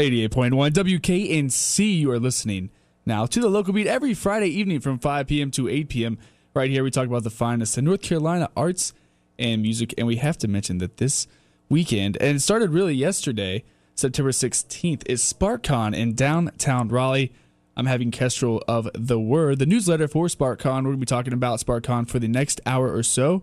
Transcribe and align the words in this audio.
88.1 0.00 0.70
WKNC, 0.70 1.98
you 1.98 2.10
are 2.10 2.18
listening 2.18 2.70
now 3.04 3.26
to 3.26 3.38
the 3.38 3.50
local 3.50 3.74
beat 3.74 3.86
every 3.86 4.14
Friday 4.14 4.48
evening 4.48 4.80
from 4.80 4.98
5 4.98 5.26
p.m. 5.26 5.50
to 5.50 5.68
8 5.68 5.90
p.m. 5.90 6.16
Right 6.54 6.70
here, 6.70 6.82
we 6.82 6.90
talk 6.90 7.06
about 7.06 7.22
the 7.22 7.28
finest 7.28 7.76
in 7.76 7.84
North 7.84 8.00
Carolina 8.00 8.48
arts 8.56 8.94
and 9.38 9.60
music. 9.60 9.92
And 9.98 10.06
we 10.06 10.16
have 10.16 10.38
to 10.38 10.48
mention 10.48 10.78
that 10.78 10.96
this 10.96 11.26
weekend, 11.68 12.16
and 12.18 12.36
it 12.36 12.40
started 12.40 12.70
really 12.70 12.94
yesterday, 12.94 13.62
September 13.94 14.30
16th, 14.30 15.02
is 15.04 15.20
SparkCon 15.20 15.94
in 15.94 16.14
downtown 16.14 16.88
Raleigh. 16.88 17.34
I'm 17.76 17.84
having 17.84 18.10
Kestrel 18.10 18.64
of 18.66 18.88
the 18.94 19.20
Word, 19.20 19.58
the 19.58 19.66
newsletter 19.66 20.08
for 20.08 20.28
SparkCon. 20.28 20.76
We're 20.76 20.82
going 20.82 20.94
to 20.94 21.00
be 21.00 21.04
talking 21.04 21.34
about 21.34 21.60
SparkCon 21.60 22.08
for 22.08 22.18
the 22.18 22.28
next 22.28 22.58
hour 22.64 22.90
or 22.90 23.02
so. 23.02 23.42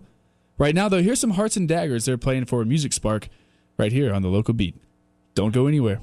Right 0.58 0.74
now, 0.74 0.90
though, 0.90 1.04
here's 1.04 1.20
some 1.20 1.32
Hearts 1.32 1.56
and 1.56 1.68
Daggers. 1.68 2.06
They're 2.06 2.18
playing 2.18 2.46
for 2.46 2.66
Music 2.66 2.94
Spark 2.94 3.30
right 3.78 3.92
here 3.92 4.12
on 4.12 4.24
the 4.24 4.30
local 4.30 4.56
beat. 4.56 4.76
Don't 5.36 5.54
go 5.54 5.68
anywhere. 5.68 6.02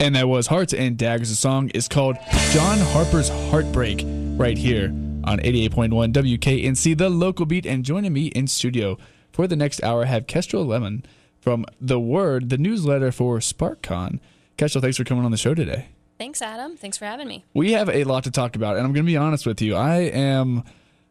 And 0.00 0.14
that 0.14 0.28
was 0.28 0.46
Hearts 0.46 0.72
and 0.72 0.96
Daggers. 0.96 1.28
The 1.28 1.36
song 1.36 1.68
is 1.74 1.86
called 1.86 2.16
John 2.52 2.78
Harper's 2.78 3.28
Heartbreak 3.50 4.02
right 4.38 4.56
here 4.56 4.86
on 5.24 5.40
88.1 5.40 6.14
WKNC, 6.14 6.96
the 6.96 7.10
local 7.10 7.44
beat. 7.44 7.66
And 7.66 7.84
joining 7.84 8.14
me 8.14 8.28
in 8.28 8.46
studio 8.46 8.96
for 9.30 9.46
the 9.46 9.56
next 9.56 9.82
hour, 9.82 10.04
I 10.04 10.06
have 10.06 10.26
Kestrel 10.26 10.64
Lemon 10.64 11.04
from 11.38 11.66
The 11.82 12.00
Word, 12.00 12.48
the 12.48 12.56
newsletter 12.56 13.12
for 13.12 13.40
SparkCon. 13.40 14.20
Kestrel, 14.56 14.80
thanks 14.80 14.96
for 14.96 15.04
coming 15.04 15.26
on 15.26 15.32
the 15.32 15.36
show 15.36 15.52
today. 15.52 15.88
Thanks, 16.18 16.40
Adam. 16.40 16.78
Thanks 16.78 16.96
for 16.96 17.04
having 17.04 17.28
me. 17.28 17.44
We 17.52 17.72
have 17.72 17.90
a 17.90 18.04
lot 18.04 18.24
to 18.24 18.30
talk 18.30 18.56
about, 18.56 18.76
and 18.76 18.86
I'm 18.86 18.94
going 18.94 19.04
to 19.04 19.12
be 19.12 19.18
honest 19.18 19.44
with 19.44 19.60
you. 19.60 19.74
I 19.76 19.96
am 19.96 20.64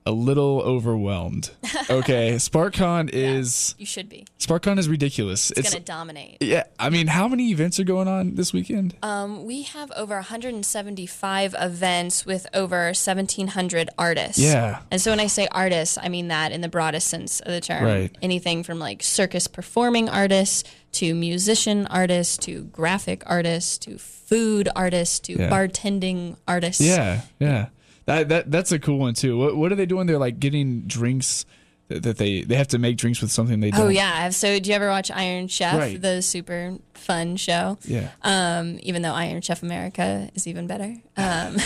a 0.09 0.11
little 0.11 0.61
overwhelmed. 0.61 1.51
Okay, 1.89 2.35
SparkCon 2.35 3.09
is 3.11 3.73
You 3.79 3.85
should 3.85 4.09
be. 4.09 4.25
SparkCon 4.37 4.77
is 4.77 4.87
ridiculous. 4.87 5.49
It's, 5.51 5.71
gonna 5.71 5.83
dominate. 5.83 6.37
yeah. 6.39 6.65
I 6.77 6.89
mean, 6.91 7.07
how 7.07 7.27
many 7.27 7.49
events 7.49 7.79
are 7.79 7.83
going 7.83 8.07
on 8.07 8.35
this 8.35 8.53
weekend? 8.53 8.95
Um, 9.01 9.45
we 9.45 9.63
have 9.63 9.91
over 9.95 10.13
175 10.15 11.55
events 11.59 12.25
with 12.27 12.45
over 12.53 12.85
1,700 12.87 13.89
artists. 13.97 14.37
Yeah. 14.39 14.81
And 14.91 15.01
so 15.01 15.11
when 15.11 15.19
I 15.19 15.27
say 15.27 15.47
artists, 15.51 15.97
I 16.01 16.09
mean 16.09 16.27
that 16.27 16.51
in 16.51 16.61
the 16.61 16.69
broadest 16.69 17.07
sense 17.07 17.39
of 17.39 17.51
the 17.51 17.61
term. 17.61 17.83
Right. 17.83 18.15
Anything 18.21 18.63
from 18.63 18.77
like 18.79 19.01
circus 19.01 19.47
performing 19.47 20.09
artists 20.09 20.63
to 20.93 21.13
musician 21.15 21.87
artists 21.87 22.37
to 22.45 22.63
graphic 22.65 23.23
artists 23.25 23.77
to 23.79 23.97
food 23.97 24.69
artists 24.75 25.19
to 25.21 25.33
Yeah. 25.33 25.49
bartending 25.49 26.37
artists. 26.47 26.81
Yeah, 26.81 27.21
yeah. 27.39 27.67
That 28.09 28.29
that 28.29 28.49
that's 28.51 28.71
a 28.71 28.79
cool 28.79 28.97
one 28.97 29.13
too. 29.13 29.37
What 29.37 29.55
what 29.55 29.71
are 29.71 29.75
they 29.75 29.85
doing? 29.85 30.07
They're 30.07 30.17
like 30.17 30.39
getting 30.39 30.81
drinks 30.87 31.45
that, 31.89 32.01
that 32.01 32.17
they 32.17 32.41
they 32.41 32.55
have 32.55 32.67
to 32.69 32.79
make 32.79 32.97
drinks 32.97 33.21
with 33.21 33.29
something 33.31 33.59
they 33.59 33.69
don't. 33.69 33.81
Oh 33.81 33.87
yeah. 33.89 34.29
So 34.29 34.59
do 34.59 34.67
you 34.67 34.75
ever 34.75 34.87
watch 34.89 35.11
Iron 35.11 35.47
Chef, 35.47 35.75
Right. 35.77 36.01
the 36.01 36.23
super 36.23 36.77
fun 36.95 37.35
show? 37.35 37.77
Yeah. 37.83 38.09
um, 38.23 38.79
even 38.81 39.03
though 39.03 39.13
Iron 39.13 39.41
Chef 39.41 39.61
America 39.61 40.27
is 40.33 40.47
even 40.47 40.65
better. 40.65 40.95
Um, 41.17 41.57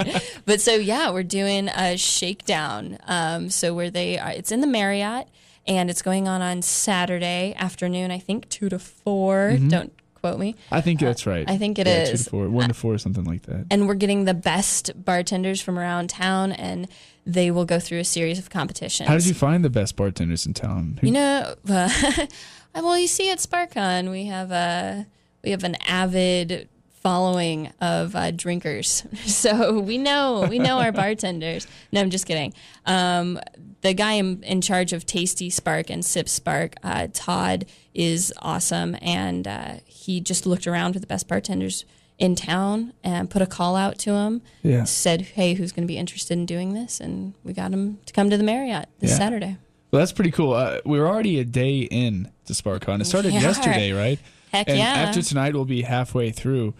but 0.46 0.60
so 0.60 0.72
yeah, 0.74 1.10
we're 1.10 1.22
doing 1.22 1.68
a 1.68 1.96
shakedown. 1.98 2.96
Um, 3.06 3.50
so 3.50 3.74
where 3.74 3.90
they 3.90 4.18
are, 4.18 4.30
it's 4.30 4.50
in 4.50 4.62
the 4.62 4.66
Marriott, 4.66 5.28
and 5.66 5.90
it's 5.90 6.00
going 6.02 6.26
on 6.28 6.40
on 6.40 6.62
Saturday 6.62 7.54
afternoon. 7.58 8.10
I 8.10 8.18
think 8.18 8.48
two 8.48 8.68
to 8.70 8.78
4 8.78 9.58
Don't 9.68 9.92
quote 10.22 10.38
me. 10.38 10.54
I 10.70 10.80
think 10.80 11.00
that's 11.00 11.26
right. 11.26 11.44
I 11.50 11.58
think 11.58 11.78
it 11.78 11.86
it 11.86 12.08
is 12.08 12.08
is. 12.08 12.20
two 12.20 12.24
to 12.24 12.30
four, 12.30 12.48
one 12.48 12.68
to 12.68 12.74
four, 12.74 12.96
something 12.96 13.24
like 13.24 13.42
that. 13.42 13.66
And 13.70 13.86
we're 13.88 13.94
getting 13.94 14.24
the 14.24 14.34
best 14.34 14.92
bartenders 15.04 15.60
from 15.60 15.78
around 15.78 16.08
town, 16.10 16.52
and 16.52 16.88
they 17.26 17.50
will 17.50 17.64
go 17.64 17.78
through 17.80 17.98
a 17.98 18.04
series 18.04 18.38
of 18.38 18.48
competitions. 18.48 19.08
How 19.08 19.16
did 19.16 19.26
you 19.26 19.34
find 19.34 19.64
the 19.64 19.70
best 19.70 19.96
bartenders 19.96 20.46
in 20.46 20.54
town? 20.54 20.98
Who- 21.00 21.08
You 21.08 21.12
know, 21.12 21.54
uh, 21.68 22.26
well, 22.74 22.98
you 22.98 23.08
see 23.08 23.30
at 23.30 23.38
SparkCon, 23.38 24.10
we 24.10 24.26
have 24.26 24.50
a 24.52 25.06
we 25.44 25.50
have 25.50 25.64
an 25.64 25.76
avid 25.86 26.68
following 27.02 27.72
of 27.80 28.14
uh, 28.14 28.30
drinkers, 28.30 29.04
so 29.26 29.80
we 29.80 29.98
know 29.98 30.46
we 30.48 30.60
know 30.60 30.78
our 30.78 30.92
bartenders. 31.02 31.66
No, 31.90 32.00
I'm 32.00 32.10
just 32.10 32.26
kidding. 32.26 32.54
Um, 32.86 33.40
the 33.82 33.92
guy 33.92 34.12
in, 34.14 34.42
in 34.42 34.60
charge 34.60 34.92
of 34.92 35.04
Tasty 35.04 35.50
Spark 35.50 35.90
and 35.90 36.04
Sip 36.04 36.28
Spark, 36.28 36.74
uh, 36.82 37.08
Todd, 37.12 37.66
is 37.94 38.32
awesome, 38.40 38.96
and 39.02 39.46
uh, 39.46 39.74
he 39.84 40.20
just 40.20 40.46
looked 40.46 40.66
around 40.66 40.94
for 40.94 40.98
the 40.98 41.06
best 41.06 41.28
bartenders 41.28 41.84
in 42.18 42.34
town 42.36 42.92
and 43.02 43.28
put 43.28 43.42
a 43.42 43.46
call 43.46 43.74
out 43.74 43.98
to 43.98 44.12
him. 44.12 44.40
Yeah. 44.62 44.84
Said, 44.84 45.22
"Hey, 45.22 45.54
who's 45.54 45.72
going 45.72 45.86
to 45.86 45.92
be 45.92 45.98
interested 45.98 46.34
in 46.34 46.46
doing 46.46 46.72
this?" 46.72 47.00
And 47.00 47.34
we 47.44 47.52
got 47.52 47.72
him 47.72 47.98
to 48.06 48.12
come 48.12 48.30
to 48.30 48.36
the 48.36 48.44
Marriott 48.44 48.88
this 49.00 49.10
Yeah. 49.10 49.18
Saturday. 49.18 49.56
Well, 49.90 50.00
that's 50.00 50.12
pretty 50.12 50.30
cool. 50.30 50.54
Uh, 50.54 50.78
we're 50.86 51.06
already 51.06 51.38
a 51.38 51.44
day 51.44 51.80
in 51.80 52.30
to 52.46 52.54
SparkCon. 52.54 53.00
It 53.00 53.04
started 53.04 53.34
yesterday, 53.34 53.92
right? 53.92 54.18
Heck 54.52 54.68
and 54.68 54.78
yeah. 54.78 54.84
after 54.84 55.22
tonight, 55.22 55.54
we'll 55.54 55.64
be 55.64 55.82
halfway 55.82 56.30
through. 56.30 56.74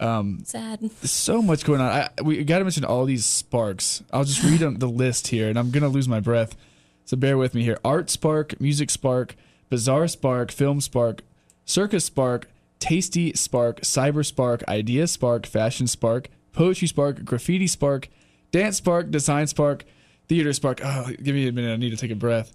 Um, 0.00 0.42
Sad. 0.44 0.90
So 1.02 1.42
much 1.42 1.64
going 1.64 1.80
on. 1.80 1.90
I, 1.90 2.10
we 2.22 2.44
got 2.44 2.58
to 2.58 2.64
mention 2.64 2.84
all 2.84 3.04
these 3.04 3.24
sparks. 3.24 4.02
I'll 4.12 4.24
just 4.24 4.42
read 4.44 4.60
them, 4.60 4.76
the 4.76 4.88
list 4.88 5.28
here, 5.28 5.48
and 5.48 5.58
I'm 5.58 5.70
gonna 5.70 5.88
lose 5.88 6.08
my 6.08 6.20
breath. 6.20 6.56
So 7.04 7.16
bear 7.16 7.36
with 7.36 7.54
me 7.54 7.62
here. 7.64 7.78
Art 7.84 8.10
Spark, 8.10 8.60
Music 8.60 8.90
Spark, 8.90 9.34
Bazaar 9.70 10.06
Spark, 10.08 10.52
Film 10.52 10.80
Spark, 10.80 11.22
Circus 11.64 12.04
Spark, 12.04 12.48
Tasty 12.78 13.32
Spark, 13.34 13.80
Cyber 13.80 14.24
Spark, 14.24 14.62
Idea 14.68 15.06
Spark, 15.06 15.46
Fashion 15.46 15.86
Spark, 15.86 16.28
Poetry 16.52 16.86
Spark, 16.86 17.24
Graffiti 17.24 17.66
Spark, 17.66 18.08
Dance 18.52 18.76
Spark, 18.76 19.10
Design 19.10 19.46
Spark, 19.46 19.84
Theater 20.28 20.52
Spark. 20.52 20.80
Oh, 20.84 21.06
give 21.22 21.34
me 21.34 21.48
a 21.48 21.52
minute. 21.52 21.72
I 21.72 21.76
need 21.76 21.90
to 21.90 21.96
take 21.96 22.10
a 22.10 22.14
breath. 22.14 22.52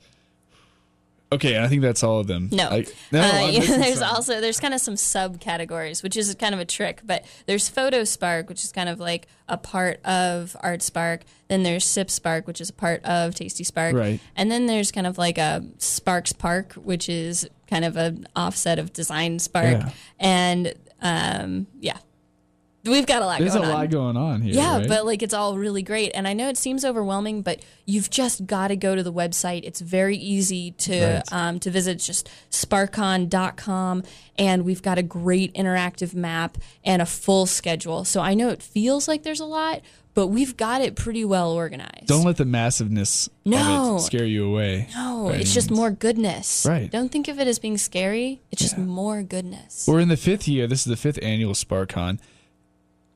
Okay, 1.33 1.61
I 1.61 1.67
think 1.67 1.81
that's 1.81 2.03
all 2.03 2.19
of 2.19 2.27
them. 2.27 2.49
No. 2.51 2.67
I, 2.69 2.85
no, 3.11 3.21
Uh, 3.21 3.47
yeah, 3.49 3.59
there's 3.77 3.99
some. 3.99 4.16
also 4.16 4.41
there's 4.41 4.59
kind 4.59 4.73
of 4.73 4.81
some 4.81 4.95
subcategories, 4.95 6.03
which 6.03 6.16
is 6.17 6.33
kind 6.35 6.53
of 6.53 6.59
a 6.61 6.66
trick. 6.66 7.01
But 7.03 7.25
there's 7.45 7.69
Photo 7.69 8.03
Spark, 8.03 8.49
which 8.49 8.63
is 8.63 8.71
kind 8.71 8.89
of 8.89 8.99
like 8.99 9.27
a 9.47 9.57
part 9.57 10.03
of 10.05 10.55
Art 10.61 10.81
Spark. 10.81 11.21
Then 11.47 11.63
there's 11.63 11.85
Sip 11.85 12.09
Spark, 12.09 12.47
which 12.47 12.61
is 12.61 12.69
a 12.69 12.73
part 12.73 13.03
of 13.03 13.35
Tasty 13.35 13.63
Spark. 13.63 13.95
Right. 13.95 14.19
And 14.35 14.51
then 14.51 14.66
there's 14.67 14.91
kind 14.91 15.07
of 15.07 15.17
like 15.17 15.38
a 15.38 15.63
Sparks 15.77 16.33
Park, 16.33 16.73
which 16.73 17.09
is 17.09 17.47
kind 17.69 17.85
of 17.85 17.97
an 17.97 18.27
offset 18.35 18.79
of 18.79 18.94
Design 18.94 19.39
Spark. 19.39 19.65
Yeah. 19.79 19.89
And 20.19 20.73
um, 21.01 21.67
yeah, 21.79 21.97
we've 22.85 23.05
got 23.05 23.21
a 23.21 23.25
lot 23.25 23.39
There's 23.39 23.55
a 23.55 23.59
going 23.59 23.69
on. 23.71 23.77
lot 23.77 23.89
going 23.89 24.17
on 24.17 24.41
here. 24.41 24.53
Yeah, 24.55 24.77
right? 24.79 24.88
but 24.88 25.05
like 25.05 25.21
it's 25.23 25.33
all 25.33 25.57
really 25.57 25.81
great. 25.83 26.11
And 26.13 26.27
I 26.27 26.33
know 26.33 26.49
it 26.49 26.57
seems 26.57 26.83
overwhelming, 26.83 27.41
but 27.41 27.61
you've 27.85 28.09
just 28.09 28.45
got 28.45 28.67
to 28.69 28.75
go 28.75 28.95
to 28.95 29.03
the 29.03 29.13
website. 29.13 29.61
It's 29.63 29.79
very 29.81 30.17
easy 30.17 30.71
to 30.71 31.13
Right. 31.16 31.23
um, 31.33 31.59
to 31.61 31.69
visit. 31.71 31.91
It's 31.95 32.05
just 32.05 32.29
sparkcon.com. 32.51 34.03
And 34.38 34.63
we've 34.66 34.81
got 34.81 34.97
a 34.97 35.03
great 35.03 35.53
interactive 35.53 36.13
map 36.13 36.57
and 36.83 37.01
a 37.01 37.05
full 37.05 37.45
schedule. 37.45 38.03
So 38.05 38.21
I 38.21 38.33
know 38.33 38.49
it 38.49 38.61
feels 38.63 39.07
like 39.07 39.23
there's 39.23 39.39
a 39.39 39.45
lot, 39.45 39.81
but 40.15 40.27
we've 40.27 40.57
got 40.57 40.81
it 40.81 40.95
pretty 40.95 41.23
well 41.25 41.51
organized. 41.51 42.07
Don't 42.07 42.23
let 42.25 42.38
the 42.38 42.45
massiveness 42.45 43.29
No. 43.45 43.97
scare 44.00 44.25
you 44.25 44.45
away. 44.45 44.88
no, 44.95 45.29
it's 45.29 45.53
just 45.53 45.71
more 45.71 45.91
goodness. 45.91 46.65
Right. 46.67 46.89
Don't 46.91 47.11
think 47.11 47.27
of 47.27 47.39
it 47.39 47.47
as 47.47 47.59
being 47.59 47.77
scary. 47.77 48.41
It's 48.51 48.61
just 48.61 48.77
more 48.77 49.21
goodness. 49.23 49.85
We're 49.88 50.00
in 50.00 50.09
the 50.09 50.17
fifth 50.17 50.47
year. 50.47 50.67
This 50.67 50.79
is 50.79 50.85
the 50.85 50.97
fifth 50.97 51.19
annual 51.21 51.53
SparkCon. 51.53 52.19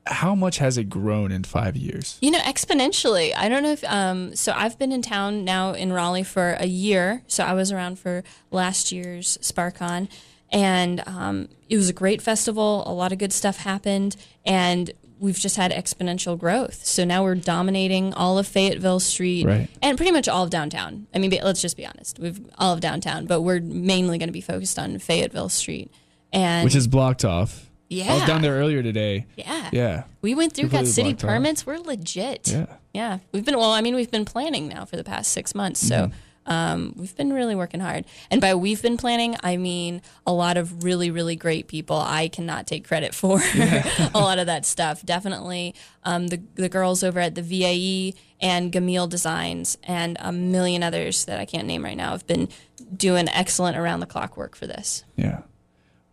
How 0.08 0.36
much 0.36 0.58
has 0.58 0.78
it 0.78 0.90
grown 0.90 1.32
in 1.32 1.44
five 1.44 1.76
years? 1.76 2.18
You 2.22 2.32
know, 2.32 2.40
exponentially. 2.40 3.34
I 3.36 3.50
don't 3.50 3.64
know 3.64 3.72
if 3.72 3.84
um 3.86 4.36
so 4.36 4.54
I've 4.56 4.78
been 4.80 4.92
in 4.92 5.02
town 5.02 5.44
now 5.46 5.74
in 5.74 5.92
Raleigh 5.94 6.24
for 6.24 6.54
a 6.60 6.66
year. 6.68 7.24
So 7.28 7.44
I 7.44 7.54
was 7.54 7.72
around 7.72 8.00
for 8.00 8.24
last 8.52 8.92
year's 8.92 9.38
SparkCon 9.42 10.10
and 10.52 11.04
um 11.08 11.50
it 11.70 11.78
was 11.78 11.90
a 11.90 11.94
great 11.94 12.22
festival. 12.22 12.84
A 12.86 12.94
lot 12.94 13.12
of 13.12 13.18
good 13.18 13.34
stuff 13.34 13.58
happened 13.58 14.16
and 14.46 14.92
we've 15.20 15.40
just 15.40 15.56
had 15.58 15.72
exponential 15.72 16.38
growth. 16.38 16.86
So 16.86 17.04
now 17.04 17.24
we're 17.24 17.34
dominating 17.36 18.14
all 18.14 18.38
of 18.38 18.46
Fayetteville 18.48 19.00
Street 19.00 19.46
Right. 19.46 19.68
and 19.82 19.98
pretty 19.98 20.12
much 20.12 20.28
all 20.28 20.44
of 20.44 20.50
downtown. 20.52 21.08
I 21.14 21.18
mean, 21.18 21.32
let's 21.44 21.60
just 21.62 21.76
be 21.76 21.86
honest. 21.88 22.20
We've 22.20 22.40
all 22.60 22.74
of 22.74 22.82
downtown, 22.82 23.26
but 23.26 23.42
we're 23.42 23.60
mainly 23.60 24.20
going 24.20 24.30
to 24.30 24.34
be 24.34 24.42
focused 24.42 24.78
on 24.78 25.00
Fayetteville 25.00 25.50
Street. 25.50 25.92
And 26.32 26.66
Which 26.66 26.76
is 26.76 26.88
blocked 26.88 27.26
off. 27.26 27.67
I 27.90 28.14
was 28.16 28.24
down 28.28 28.42
there 28.42 28.56
earlier 28.56 28.84
today. 28.84 29.26
Yeah. 29.36 29.70
Yeah. 29.72 30.04
We 30.22 30.36
went 30.36 30.54
through, 30.54 30.70
got 30.70 30.88
city 30.88 31.14
permits. 31.14 31.66
We're 31.66 31.78
legit. 31.80 32.50
Yeah. 32.50 32.66
Yeah. 32.94 33.20
We've 33.32 33.46
been, 33.46 33.58
well, 33.58 33.72
I 33.72 33.82
mean, 33.82 33.96
we've 33.96 34.12
been 34.12 34.26
planning 34.26 34.68
now 34.68 34.86
for 34.86 34.96
the 34.98 35.04
past 35.04 35.32
six 35.32 35.54
months. 35.56 35.80
So 35.88 36.10
Mm-hmm. 36.48 36.52
um, 36.54 36.94
we've 36.98 37.16
been 37.16 37.32
really 37.34 37.56
working 37.56 37.80
hard. 37.82 38.06
And 38.32 38.40
by 38.42 38.56
we've 38.56 38.82
been 38.82 38.96
planning, 38.98 39.36
I 39.44 39.58
mean 39.58 40.02
a 40.26 40.32
lot 40.34 40.56
of 40.58 40.84
really, 40.84 41.12
really 41.12 41.36
great 41.36 41.68
people. 41.68 41.98
I 41.98 42.28
cannot 42.30 42.68
take 42.68 42.88
credit 42.88 43.14
for 43.14 43.40
a 43.56 44.12
lot 44.14 44.40
of 44.40 44.46
that 44.48 44.66
stuff. 44.66 45.06
Definitely 45.06 45.76
um, 46.04 46.28
the, 46.28 46.42
the 46.56 46.70
girls 46.70 47.04
over 47.04 47.20
at 47.20 47.36
the 47.36 47.42
VAE 47.42 48.14
and 48.42 48.72
Gamil 48.72 49.10
Designs 49.10 49.78
and 49.84 50.16
a 50.22 50.32
million 50.32 50.84
others 50.84 51.26
that 51.26 51.40
I 51.40 51.46
can't 51.46 51.68
name 51.68 51.84
right 51.84 51.98
now 51.98 52.12
have 52.12 52.26
been 52.28 52.48
doing 52.96 53.28
excellent 53.30 53.76
around 53.78 54.00
the 54.00 54.06
clock 54.06 54.38
work 54.38 54.56
for 54.56 54.68
this. 54.68 55.04
Yeah. 55.18 55.42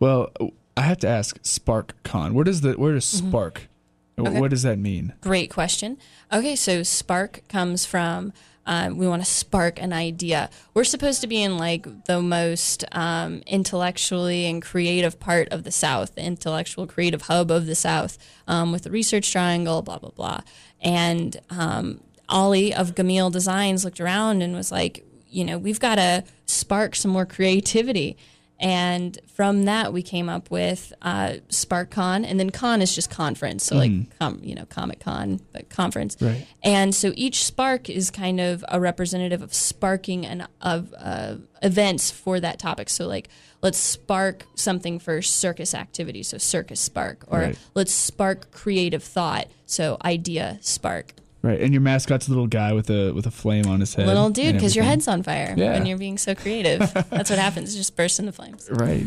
Well, 0.01 0.31
I 0.77 0.83
have 0.83 0.99
to 0.99 1.09
ask 1.09 1.41
SparkCon. 1.43 2.33
Where 2.33 2.45
does 2.45 2.61
the 2.61 2.73
where 2.73 2.93
does 2.93 3.05
Mm-hmm. 3.05 3.29
Spark 3.29 3.69
What 4.17 4.51
does 4.51 4.63
that 4.63 4.79
mean? 4.79 5.13
Great 5.21 5.51
question. 5.51 5.99
Okay, 6.33 6.57
so 6.57 6.83
spark 6.83 7.43
comes 7.49 7.85
from 7.85 8.33
um, 8.67 8.97
we 8.97 9.07
want 9.07 9.23
to 9.23 9.31
spark 9.31 9.81
an 9.81 9.93
idea. 9.93 10.49
We're 10.73 10.85
supposed 10.85 11.21
to 11.21 11.27
be 11.27 11.43
in 11.43 11.59
like 11.59 12.07
the 12.07 12.23
most 12.23 12.85
um, 12.93 13.43
intellectually 13.47 14.47
and 14.47 14.63
creative 14.63 15.21
part 15.21 15.49
of 15.51 15.65
the 15.65 15.71
South, 15.71 16.15
the 16.15 16.23
intellectual 16.23 16.87
creative 16.87 17.23
hub 17.23 17.51
of 17.51 17.67
the 17.67 17.75
South, 17.75 18.17
um, 18.49 18.73
with 18.73 18.85
the 18.85 18.91
Research 18.91 19.31
Triangle, 19.31 19.83
blah 19.83 19.99
blah 19.99 20.11
blah. 20.11 20.41
And 20.81 21.39
um, 21.51 22.01
Ollie 22.29 22.75
of 22.75 22.95
Gamil 22.95 23.31
Designs 23.31 23.85
looked 23.85 24.01
around 24.01 24.43
and 24.43 24.55
was 24.55 24.73
like, 24.73 25.05
you 25.29 25.45
know, 25.45 25.59
we've 25.59 25.81
got 25.81 25.97
to 25.97 26.25
spark 26.47 26.95
some 26.95 27.11
more 27.11 27.27
creativity. 27.27 28.17
And 28.61 29.19
from 29.27 29.65
that, 29.65 29.93
we 29.93 30.03
came 30.03 30.29
up 30.29 30.51
with 30.51 30.93
uh, 31.03 31.35
SparkCon, 31.49 32.25
and 32.25 32.39
then 32.39 32.51
con 32.51 32.81
is 32.81 32.95
just 32.95 33.11
conference, 33.11 33.65
so 33.65 33.77
like 33.77 33.91
com, 34.21 34.39
you 34.43 34.55
know 34.55 34.65
Comic 34.67 35.01
Con, 35.01 35.41
but 35.53 35.69
conference. 35.69 36.17
Right. 36.21 36.47
And 36.63 36.95
so 36.95 37.13
each 37.17 37.45
spark 37.45 37.91
is 37.91 38.11
kind 38.11 38.41
of 38.41 38.65
a 38.69 38.79
representative 38.81 39.43
of 39.43 39.53
sparking 39.53 40.25
and 40.25 40.47
of 40.61 40.95
uh, 40.97 41.37
events 41.63 42.11
for 42.13 42.39
that 42.41 42.59
topic. 42.61 42.89
So 42.91 43.09
like, 43.09 43.29
let's 43.61 43.77
spark 43.79 44.45
something 44.55 44.99
for 45.01 45.21
circus 45.21 45.75
activity, 45.75 46.23
so 46.23 46.39
circus 46.39 46.79
spark, 46.81 47.25
or 47.27 47.41
Right. 47.41 47.59
let's 47.75 47.93
spark 47.93 48.53
creative 48.53 49.03
thought, 49.03 49.49
so 49.67 49.99
idea 50.05 50.59
spark. 50.63 51.13
Right, 51.45 51.61
and 51.61 51.75
your 51.75 51.83
mascot's 51.83 52.27
a 52.27 52.31
little 52.31 52.47
guy 52.47 52.73
with 52.73 52.89
a 52.89 53.13
with 53.13 53.27
a 53.27 53.31
flame 53.31 53.67
on 53.67 53.81
his 53.81 53.95
head. 53.95 54.07
Little 54.07 54.31
dude, 54.31 54.55
because 54.55 54.75
your 54.75 54.85
head's 54.87 55.07
on 55.07 55.23
fire 55.23 55.53
Yeah. 55.55 55.73
when 55.75 55.85
you're 55.85 55.99
being 55.99 56.17
so 56.17 56.35
creative. 56.35 56.79
That's 57.11 57.29
what 57.29 57.39
happens. 57.39 57.75
It 57.75 57.77
just 57.77 57.95
bursts 57.97 58.19
into 58.19 58.33
flames. 58.33 58.67
Right. 58.73 59.05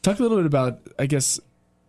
Talk 0.00 0.18
a 0.18 0.22
little 0.22 0.38
bit 0.38 0.46
about, 0.46 0.78
I 0.98 1.04
guess, 1.04 1.38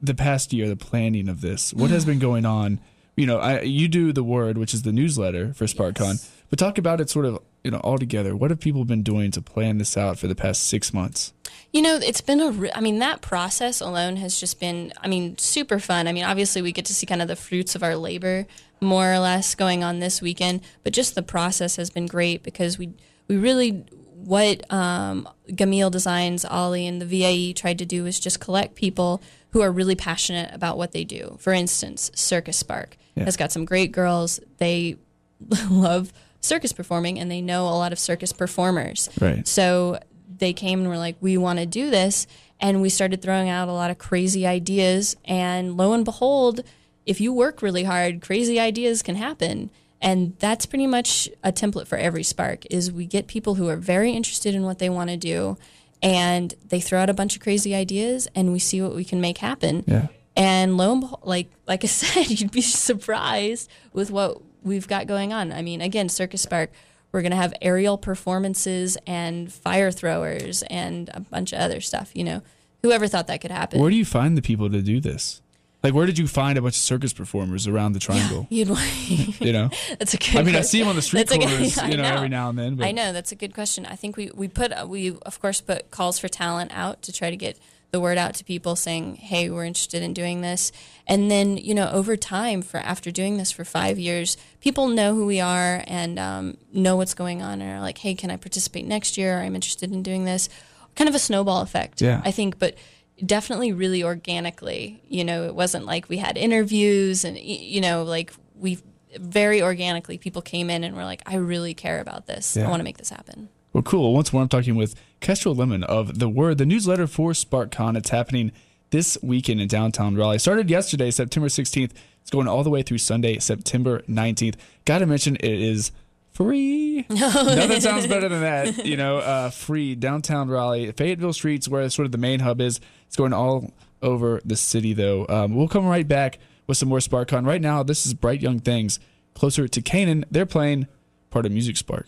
the 0.02 0.14
past 0.14 0.52
year, 0.52 0.68
the 0.68 0.76
planning 0.76 1.30
of 1.30 1.40
this. 1.40 1.74
What 1.74 1.92
has 1.92 2.04
been 2.04 2.20
going 2.20 2.46
on? 2.46 2.80
You 3.16 3.26
know, 3.26 3.38
I, 3.40 3.62
you 3.62 3.88
do 3.88 4.12
the 4.12 4.24
word, 4.24 4.58
which 4.58 4.74
is 4.74 4.82
the 4.82 4.92
newsletter 4.92 5.54
for 5.54 5.66
SparkCon, 5.66 6.00
Yes. 6.16 6.32
but 6.50 6.60
talk 6.60 6.78
about 6.78 7.00
it 7.00 7.10
sort 7.10 7.26
of, 7.26 7.40
you 7.64 7.72
know, 7.72 7.78
all 7.80 7.98
together. 7.98 8.36
What 8.36 8.50
have 8.50 8.60
people 8.60 8.84
been 8.84 9.04
doing 9.04 9.32
to 9.32 9.42
plan 9.42 9.78
this 9.78 9.96
out 9.96 10.20
for 10.20 10.28
the 10.28 10.36
past 10.36 10.64
six 10.64 10.94
months? 10.94 11.32
You 11.72 11.82
know, 11.84 11.96
it's 12.02 12.22
been 12.22 12.40
a, 12.40 12.50
re- 12.52 12.72
I 12.74 12.82
mean, 12.82 13.00
that 13.00 13.22
process 13.22 13.80
alone 13.80 14.16
has 14.18 14.40
just 14.40 14.60
been, 14.60 14.92
I 15.02 15.08
mean, 15.08 15.38
super 15.38 15.78
fun. 15.80 16.08
I 16.08 16.14
mean, 16.14 16.24
obviously, 16.24 16.62
we 16.64 16.72
get 16.72 16.86
to 16.86 16.96
see 16.96 17.06
kind 17.06 17.22
of 17.22 17.28
the 17.28 17.36
fruits 17.36 17.76
of 17.76 17.84
our 17.84 17.96
labor 17.96 18.48
more 18.82 19.14
or 19.14 19.20
less 19.20 19.54
going 19.56 19.84
on 19.84 20.00
this 20.00 20.22
weekend, 20.22 20.62
but 20.84 20.94
just 20.94 21.14
the 21.14 21.22
process 21.22 21.76
has 21.76 21.90
been 21.90 22.08
great 22.08 22.42
because 22.44 22.80
we, 22.80 22.94
we 23.28 23.38
really, 23.38 23.86
what 24.16 24.72
um, 24.74 25.30
Gamil 25.50 25.92
Designs, 25.92 26.44
Ollie, 26.44 26.88
and 26.88 27.00
the 27.02 27.06
VAE 27.06 27.54
tried 27.54 27.78
to 27.80 27.86
do 27.86 28.06
is 28.08 28.20
just 28.20 28.40
collect 28.40 28.74
people 28.76 29.22
who 29.52 29.62
are 29.62 29.72
really 29.72 29.96
passionate 29.96 30.52
about 30.54 30.78
what 30.78 30.92
they 30.92 31.04
do. 31.04 31.38
For 31.40 31.54
instance, 31.54 32.10
Circus 32.16 32.58
Spark 32.58 32.98
Yeah. 33.16 33.26
has 33.26 33.38
got 33.38 33.52
some 33.52 33.66
great 33.66 33.92
girls. 33.92 34.40
They 34.58 34.96
love 35.70 36.14
circus 36.42 36.72
performing 36.72 37.20
and 37.20 37.30
they 37.30 37.42
know 37.42 37.66
a 37.66 37.76
lot 37.76 37.92
of 37.92 38.00
circus 38.00 38.32
performers. 38.32 39.10
Right. 39.20 39.46
So 39.48 40.00
they 40.40 40.54
came 40.54 40.80
and 40.80 40.90
were 40.90 40.98
like, 40.98 41.18
we 41.22 41.38
want 41.38 41.60
to 41.60 41.66
do 41.66 41.90
this. 41.90 42.28
And 42.60 42.82
we 42.82 42.90
started 42.90 43.22
throwing 43.22 43.50
out 43.50 43.70
a 43.70 43.74
lot 43.74 43.92
of 43.92 43.98
crazy 43.98 44.46
ideas. 44.46 45.16
And 45.26 45.78
lo 45.78 45.94
and 45.94 46.04
behold, 46.04 46.62
if 47.06 47.22
you 47.22 47.32
work 47.34 47.62
really 47.62 47.84
hard, 47.84 48.22
crazy 48.22 48.60
ideas 48.60 49.02
can 49.02 49.16
happen. 49.16 49.70
And 50.02 50.36
that's 50.40 50.66
pretty 50.66 50.88
much 50.88 51.30
a 51.44 51.52
template 51.52 51.88
for 51.88 51.98
every 51.98 52.24
spark 52.24 52.66
is 52.70 52.92
we 52.92 53.06
get 53.06 53.28
people 53.28 53.56
who 53.56 53.68
are 53.68 53.76
very 53.76 54.12
interested 54.12 54.56
in 54.56 54.64
what 54.64 54.80
they 54.80 54.90
want 54.90 55.10
to 55.10 55.18
do 55.18 55.58
and 56.02 56.54
they 56.66 56.80
throw 56.80 57.00
out 57.00 57.10
a 57.10 57.14
bunch 57.14 57.36
of 57.36 57.42
crazy 57.42 57.76
ideas 57.76 58.28
and 58.34 58.54
we 58.54 58.60
see 58.60 58.82
what 58.82 58.96
we 58.96 59.04
can 59.04 59.20
make 59.20 59.40
happen. 59.40 59.84
Yeah. 59.88 60.08
And 60.36 60.78
lo 60.78 60.94
and 60.94 61.02
behold, 61.02 61.22
like 61.24 61.50
like 61.68 61.84
I 61.84 61.88
said, 61.88 62.30
you'd 62.30 62.52
be 62.52 62.62
surprised 62.62 63.70
with 63.92 64.12
what 64.12 64.42
we've 64.64 64.88
got 64.88 65.08
going 65.08 65.34
on. 65.34 65.52
I 65.52 65.62
mean, 65.62 65.82
again, 65.82 66.10
Circus 66.10 66.42
Spark, 66.42 66.72
we're 67.12 67.22
gonna 67.22 67.36
have 67.36 67.54
aerial 67.62 67.98
performances 67.98 68.98
and 69.08 69.52
fire 69.52 69.92
throwers 69.92 70.64
and 70.70 71.10
a 71.14 71.20
bunch 71.20 71.54
of 71.54 71.60
other 71.60 71.82
stuff. 71.82 72.12
You 72.14 72.24
know, 72.24 72.42
whoever 72.82 73.08
thought 73.08 73.28
that 73.28 73.42
could 73.42 73.52
happen? 73.52 73.80
Where 73.80 73.90
do 73.90 73.96
you 73.96 74.06
find 74.06 74.38
the 74.38 74.42
people 74.42 74.70
to 74.70 74.82
do 74.82 75.00
this? 75.00 75.42
Like, 75.82 75.94
where 75.94 76.06
did 76.06 76.18
you 76.18 76.28
find 76.28 76.58
a 76.58 76.62
bunch 76.62 76.76
of 76.76 76.82
circus 76.82 77.14
performers 77.14 77.66
around 77.66 77.94
the 77.94 78.00
triangle? 78.00 78.48
You'd. 78.50 78.70
You 79.40 79.54
know, 79.54 79.70
that's 79.98 80.14
a 80.14 80.18
good. 80.18 80.36
I 80.36 80.44
mean, 80.44 80.56
I 80.56 80.62
see 80.62 80.80
them 80.80 80.90
on 80.90 80.96
the 80.98 81.02
street 81.02 81.28
That's 81.28 81.38
good- 81.40 81.48
corners, 81.50 81.78
I 81.80 81.88
you 81.90 81.98
know, 81.98 82.04
every 82.04 82.28
now 82.30 82.50
and 82.50 82.60
then. 82.60 82.76
But 82.76 82.86
I 82.88 82.92
know 82.92 83.14
that's 83.14 83.32
a 83.32 83.36
good 83.36 83.54
question. 83.54 83.86
I 83.86 83.96
think 83.96 84.18
we 84.18 84.30
we 84.34 84.48
put 84.50 84.74
we 84.90 85.16
of 85.26 85.40
course 85.40 85.62
put 85.62 85.90
calls 85.92 86.20
for 86.20 86.28
talent 86.28 86.72
out 86.76 87.02
to 87.04 87.14
try 87.14 87.30
to 87.30 87.38
get 87.38 87.58
the 87.92 88.00
word 88.00 88.18
out 88.18 88.34
to 88.36 88.44
people 88.44 88.76
saying, 88.76 89.16
"Hey, 89.16 89.50
we're 89.50 89.64
interested 89.66 90.04
in 90.04 90.14
doing 90.14 90.42
this." 90.42 90.72
And 91.08 91.32
then 91.32 91.56
you 91.58 91.74
know, 91.74 91.90
over 91.90 92.18
time, 92.18 92.62
for 92.62 92.78
after 92.82 93.10
doing 93.12 93.38
this 93.38 93.52
for 93.52 93.64
five 93.64 93.98
years, 93.98 94.36
people 94.60 94.90
know 94.90 95.16
who 95.16 95.26
we 95.26 95.40
are 95.40 95.82
and 95.88 96.20
um, 96.20 96.58
know 96.74 96.98
what's 96.98 97.14
going 97.14 97.42
on, 97.42 97.62
and 97.62 97.78
are 97.78 97.82
like, 97.82 97.98
"Hey, 98.00 98.14
can 98.14 98.30
I 98.30 98.36
participate 98.36 98.86
next 98.86 99.18
year? 99.18 99.40
I'm 99.40 99.56
interested 99.56 99.92
in 99.92 100.04
doing 100.04 100.26
this." 100.26 100.50
Kind 100.96 101.08
of 101.08 101.16
a 101.16 101.20
snowball 101.20 101.62
effect, 101.62 102.02
Yeah. 102.02 102.22
I 102.26 102.32
think, 102.32 102.60
but 102.60 102.76
definitely 103.26 103.74
really 103.74 104.04
organically. 104.04 105.02
You 105.08 105.24
know, 105.24 105.46
it 105.46 105.56
wasn't 105.56 105.86
like 105.86 106.10
we 106.10 106.18
had 106.18 106.38
interviews 106.38 107.24
and 107.24 107.38
you 107.38 107.82
know, 107.82 108.04
like 108.04 108.34
we 108.56 108.80
very 109.20 109.62
organically 109.62 110.18
people 110.18 110.42
came 110.42 110.70
in 110.70 110.84
and 110.84 110.96
were 110.96 111.04
like, 111.04 111.22
I 111.26 111.36
really 111.36 111.74
care 111.74 112.00
about 112.00 112.28
this. 112.28 112.56
Yeah. 112.56 112.68
I 112.68 112.70
want 112.70 112.80
to 112.80 112.84
make 112.84 112.98
this 112.98 113.10
happen. 113.10 113.50
Well, 113.74 113.84
cool. 113.84 114.14
Once 114.14 114.34
more, 114.34 114.42
I'm 114.42 114.50
talking 114.50 114.76
with 114.76 114.96
Kestrel 115.20 115.56
Lemon 115.56 115.84
of 115.84 116.20
The 116.20 116.30
Word, 116.30 116.58
the 116.58 116.66
newsletter 116.66 117.08
for 117.08 117.32
SparkCon. 117.32 117.98
It's 117.98 118.10
happening 118.10 118.52
this 118.90 119.18
weekend 119.22 119.62
in 119.62 119.68
downtown 119.68 120.16
Raleigh. 120.16 120.40
Started 120.40 120.70
yesterday, 120.70 121.12
September 121.12 121.50
16th. 121.50 121.92
It's 122.22 122.32
going 122.32 122.48
all 122.48 122.64
the 122.64 122.70
way 122.70 122.82
through 122.82 122.98
Sunday, 122.98 123.38
September 123.40 124.02
19th. 124.02 124.56
Got 124.86 125.00
to 125.00 125.06
mention 125.06 125.36
it 125.36 125.46
is 125.46 125.92
free. 126.40 127.06
Nothing 127.10 127.82
sounds 127.82 128.08
better 128.08 128.30
than 128.30 128.42
that. 128.42 128.86
You 128.86 128.96
know, 128.96 129.18
uh, 129.18 129.50
free 129.50 129.96
downtown 129.96 130.50
Raleigh, 130.50 130.92
Fayetteville 130.94 131.34
Streets, 131.34 131.68
where 131.68 131.88
sort 131.90 132.06
of 132.06 132.12
the 132.12 132.18
main 132.18 132.40
hub 132.40 132.62
is. 132.62 132.80
It's 133.08 133.16
going 133.16 133.34
all 133.34 133.74
over 134.02 134.40
the 134.46 134.56
city, 134.56 134.94
though. 134.94 135.26
Um, 135.28 135.56
we'll 135.56 135.68
come 135.68 135.86
right 135.86 136.08
back 136.08 136.40
with 136.68 136.78
some 136.78 136.88
more 136.88 137.00
SparkCon. 137.00 137.46
Right 137.46 137.62
now, 137.62 137.84
this 137.84 138.06
is 138.06 138.14
Bright 138.14 138.42
Young 138.42 138.60
Things. 138.60 139.00
Closer 139.34 139.68
to 139.68 139.82
Canaan, 139.82 140.26
they're 140.32 140.46
playing 140.46 140.88
part 141.30 141.46
of 141.46 141.52
Music 141.52 141.76
Spark. 141.78 142.08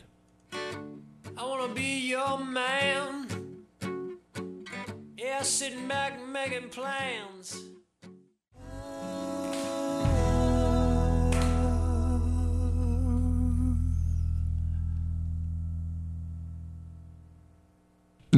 I 0.54 1.44
wanna 1.44 1.74
be 1.74 2.10
your 2.10 2.40
man. 2.44 3.28
Yeah, 5.18 5.42
sitting 5.42 5.88
back 5.88 6.26
making 6.26 6.70
plans. 6.70 7.58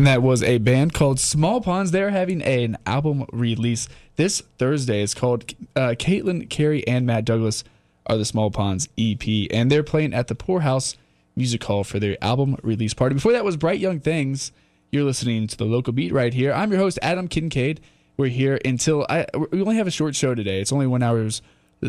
And 0.04 0.08
that 0.10 0.22
was 0.22 0.44
a 0.44 0.58
band 0.58 0.94
called 0.94 1.18
Small 1.18 1.62
Ponds. 1.62 1.92
They're 1.92 2.10
having 2.10 2.42
a- 2.42 2.66
an 2.66 2.78
album 2.86 3.26
release 3.32 3.88
this 4.18 4.42
Thursday. 4.58 5.02
It's 5.02 5.14
called 5.14 5.54
uh, 5.78 5.96
Caitlin, 5.98 6.50
Carey, 6.50 6.86
and 6.86 7.06
Matt 7.06 7.24
Douglas 7.24 7.64
are 8.08 8.18
the 8.18 8.26
Small 8.26 8.52
Ponds 8.52 8.90
EP. 8.98 9.24
And 9.50 9.72
they're 9.72 9.82
playing 9.82 10.14
at 10.14 10.28
the 10.28 10.36
Pour 10.36 10.60
House 10.60 10.98
Music 11.38 11.64
Hall 11.64 11.86
for 11.86 12.02
their 12.02 12.22
album 12.22 12.58
release 12.64 12.94
party. 12.94 13.16
Before 13.16 13.32
that 13.32 13.46
was 13.46 13.56
Bright 13.56 13.80
Young 13.80 14.02
Things. 14.02 14.52
You're 14.92 15.06
listening 15.06 15.48
to 15.48 15.56
the 15.56 15.64
local 15.64 15.94
beat 15.94 16.12
right 16.12 16.34
here. 16.34 16.52
I'm 16.52 16.70
your 16.72 16.82
host, 16.82 17.00
Adam 17.02 17.30
Kincaid. 17.30 17.80
We're 18.18 18.28
here 18.28 18.60
until 18.66 19.06
I. 19.10 19.26
We 19.52 19.62
only 19.62 19.78
have 19.78 19.88
a 19.88 19.90
short 19.92 20.18
show 20.18 20.36
today. 20.36 20.60
It's 20.60 20.74
only 20.74 20.86
one 20.86 21.02
hours, 21.02 21.42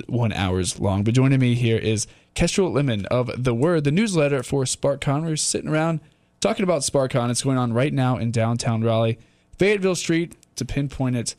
one 0.06 0.33
hours 0.33 0.78
long. 0.78 1.02
But 1.02 1.14
joining 1.14 1.40
me 1.40 1.56
here 1.56 1.78
is 1.78 2.06
Kestrel 2.35 2.71
Lemon 2.71 3.06
of 3.06 3.42
The 3.42 3.56
Word, 3.56 3.83
the 3.83 3.90
newsletter 3.90 4.44
for 4.44 4.62
SparkCon. 4.62 5.25
We're 5.25 5.35
sitting 5.35 5.68
around 5.68 5.99
talking 6.45 6.63
about 6.63 6.83
SparkCon. 6.83 7.31
It's 7.31 7.43
going 7.43 7.59
on 7.59 7.73
right 7.73 7.93
now 7.93 8.17
in 8.19 8.31
downtown 8.31 8.83
Raleigh, 8.85 9.19
Fayetteville 9.59 9.97
Street. 9.97 10.37
To 10.57 10.65
pinpoint 10.65 11.17
it 11.17 11.35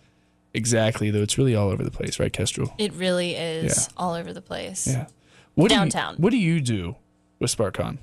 exactly, 0.54 1.10
though, 1.10 1.22
it's 1.22 1.38
really 1.38 1.56
all 1.56 1.70
over 1.70 1.84
the 1.84 1.92
place, 1.92 2.20
right, 2.20 2.34
Kestrel? 2.34 2.74
It 2.78 2.92
really 2.94 3.34
is 3.36 3.88
Yeah. 3.90 3.94
all 3.96 4.14
over 4.14 4.34
the 4.34 4.42
place. 4.42 4.88
Yeah. 4.88 5.06
What 5.54 5.70
Downtown. 5.70 6.16
Do 6.16 6.18
you, 6.20 6.24
what 6.24 6.32
do 6.32 6.38
you 6.38 6.60
do 6.60 6.96
with 7.40 7.56
SparkCon? 7.56 8.00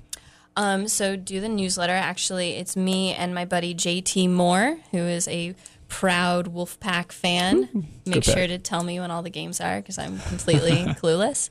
Um, 0.56 0.88
so 0.88 1.16
do 1.16 1.38
the 1.40 1.48
newsletter. 1.50 1.92
Actually, 1.92 2.52
it's 2.52 2.76
me 2.76 3.12
and 3.12 3.34
my 3.34 3.44
buddy 3.44 3.74
JT 3.74 4.30
Moore, 4.30 4.78
who 4.90 4.98
is 4.98 5.28
a 5.28 5.54
proud 5.88 6.54
Wolfpack 6.54 7.12
fan. 7.12 7.86
Make 8.06 8.24
sure 8.24 8.34
Pack. 8.36 8.48
to 8.48 8.58
tell 8.58 8.82
me 8.84 8.98
when 9.00 9.10
all 9.10 9.22
the 9.22 9.28
games 9.30 9.60
are 9.60 9.76
because 9.82 9.98
I'm 9.98 10.18
completely 10.20 10.70
clueless. 11.02 11.50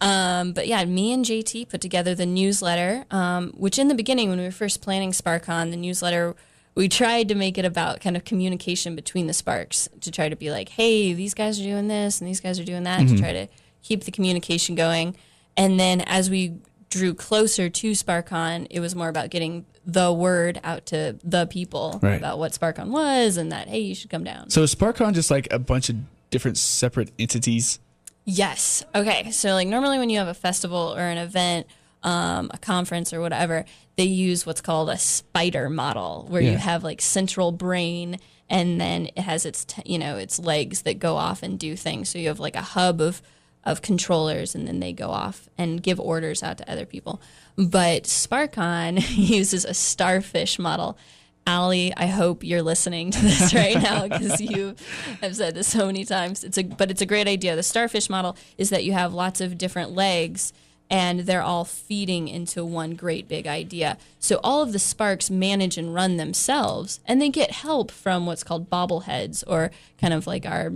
Um, 0.00 0.52
but 0.52 0.66
yeah, 0.66 0.84
me 0.84 1.12
and 1.12 1.24
JT 1.24 1.68
put 1.68 1.80
together 1.80 2.14
the 2.14 2.26
newsletter, 2.26 3.04
um, 3.10 3.50
which 3.56 3.78
in 3.78 3.88
the 3.88 3.94
beginning, 3.94 4.28
when 4.28 4.38
we 4.38 4.44
were 4.44 4.50
first 4.50 4.82
planning 4.82 5.12
SparkCon, 5.12 5.70
the 5.70 5.76
newsletter, 5.76 6.34
we 6.74 6.88
tried 6.88 7.28
to 7.28 7.34
make 7.34 7.56
it 7.56 7.64
about 7.64 8.00
kind 8.00 8.16
of 8.16 8.24
communication 8.24 8.94
between 8.94 9.26
the 9.26 9.32
Sparks 9.32 9.88
to 10.02 10.10
try 10.10 10.28
to 10.28 10.36
be 10.36 10.50
like, 10.50 10.68
hey, 10.68 11.14
these 11.14 11.32
guys 11.32 11.58
are 11.58 11.62
doing 11.64 11.88
this 11.88 12.20
and 12.20 12.28
these 12.28 12.40
guys 12.40 12.60
are 12.60 12.64
doing 12.64 12.82
that, 12.82 13.00
Mm-hmm. 13.00 13.14
to 13.16 13.20
try 13.22 13.32
to 13.32 13.46
keep 13.82 14.04
the 14.04 14.10
communication 14.10 14.74
going. 14.74 15.16
And 15.56 15.80
then 15.80 16.02
as 16.02 16.28
we 16.28 16.56
drew 16.90 17.14
closer 17.14 17.70
to 17.70 17.90
SparkCon, 17.92 18.66
it 18.68 18.80
was 18.80 18.94
more 18.94 19.08
about 19.08 19.30
getting 19.30 19.64
the 19.86 20.12
word 20.12 20.60
out 20.62 20.84
to 20.86 21.18
the 21.24 21.46
people 21.46 21.98
Right. 22.02 22.16
about 22.18 22.38
what 22.38 22.52
SparkCon 22.52 22.88
was 22.88 23.38
and 23.38 23.50
that, 23.52 23.68
hey, 23.68 23.80
you 23.80 23.94
should 23.94 24.10
come 24.10 24.24
down. 24.24 24.50
So 24.50 24.62
is 24.62 24.74
SparkCon 24.74 25.14
just 25.14 25.30
like 25.30 25.48
a 25.50 25.58
bunch 25.58 25.88
of 25.88 25.96
different 26.30 26.58
separate 26.58 27.10
entities? 27.18 27.78
Yes. 28.28 28.84
Okay. 28.94 29.30
So 29.30 29.50
like 29.54 29.68
normally 29.68 29.98
when 29.98 30.10
you 30.10 30.18
have 30.18 30.26
a 30.28 30.34
festival 30.34 30.92
or 30.96 31.00
an 31.00 31.16
event, 31.16 31.66
um, 32.02 32.50
a 32.52 32.58
conference 32.58 33.12
or 33.12 33.20
whatever, 33.20 33.64
they 33.96 34.04
use 34.04 34.44
what's 34.44 34.60
called 34.60 34.90
a 34.90 34.98
spider 34.98 35.70
model, 35.70 36.26
where 36.28 36.42
Yeah. 36.42 36.50
you 36.52 36.56
have 36.58 36.82
like 36.84 37.00
central 37.00 37.52
brain, 37.52 38.18
and 38.50 38.80
then 38.80 39.06
it 39.16 39.20
has 39.20 39.46
its 39.46 39.64
t- 39.64 39.82
you 39.86 39.98
know 39.98 40.16
its 40.16 40.38
legs 40.38 40.82
that 40.82 40.98
go 40.98 41.16
off 41.16 41.42
and 41.42 41.58
do 41.58 41.76
things. 41.76 42.08
So 42.08 42.18
you 42.18 42.28
have 42.28 42.40
like 42.40 42.56
a 42.56 42.62
hub 42.62 43.00
of 43.00 43.22
of 43.64 43.80
controllers, 43.82 44.54
and 44.54 44.66
then 44.68 44.80
they 44.80 44.92
go 44.92 45.08
off 45.10 45.48
and 45.56 45.82
give 45.82 45.98
orders 45.98 46.42
out 46.42 46.58
to 46.58 46.70
other 46.70 46.84
people. 46.86 47.20
But 47.56 48.04
SparkCon 48.04 49.02
uses 49.16 49.64
a 49.64 49.74
starfish 49.74 50.58
model. 50.58 50.98
Allie, 51.46 51.94
I 51.96 52.06
hope 52.06 52.42
you're 52.42 52.62
listening 52.62 53.12
to 53.12 53.22
this 53.22 53.54
right 53.54 53.80
now 53.80 54.08
because 54.08 54.40
you 54.40 54.74
have 55.20 55.36
said 55.36 55.54
this 55.54 55.68
so 55.68 55.86
many 55.86 56.04
times. 56.04 56.42
It's 56.42 56.58
a 56.58 56.64
but 56.64 56.90
it's 56.90 57.00
a 57.00 57.06
great 57.06 57.28
idea. 57.28 57.54
The 57.54 57.62
starfish 57.62 58.10
model 58.10 58.36
is 58.58 58.70
that 58.70 58.84
you 58.84 58.92
have 58.92 59.14
lots 59.14 59.40
of 59.40 59.56
different 59.56 59.92
legs 59.92 60.52
and 60.90 61.20
they're 61.20 61.42
all 61.42 61.64
feeding 61.64 62.26
into 62.26 62.64
one 62.64 62.94
great 62.94 63.28
big 63.28 63.46
idea. 63.46 63.96
So 64.18 64.40
all 64.42 64.60
of 64.62 64.72
the 64.72 64.78
sparks 64.80 65.30
manage 65.30 65.78
and 65.78 65.94
run 65.94 66.16
themselves 66.16 66.98
and 67.06 67.22
they 67.22 67.28
get 67.28 67.52
help 67.52 67.92
from 67.92 68.26
what's 68.26 68.44
called 68.44 68.68
bobbleheads 68.68 69.44
or 69.46 69.70
kind 70.00 70.14
of 70.14 70.26
like 70.26 70.46
our 70.46 70.72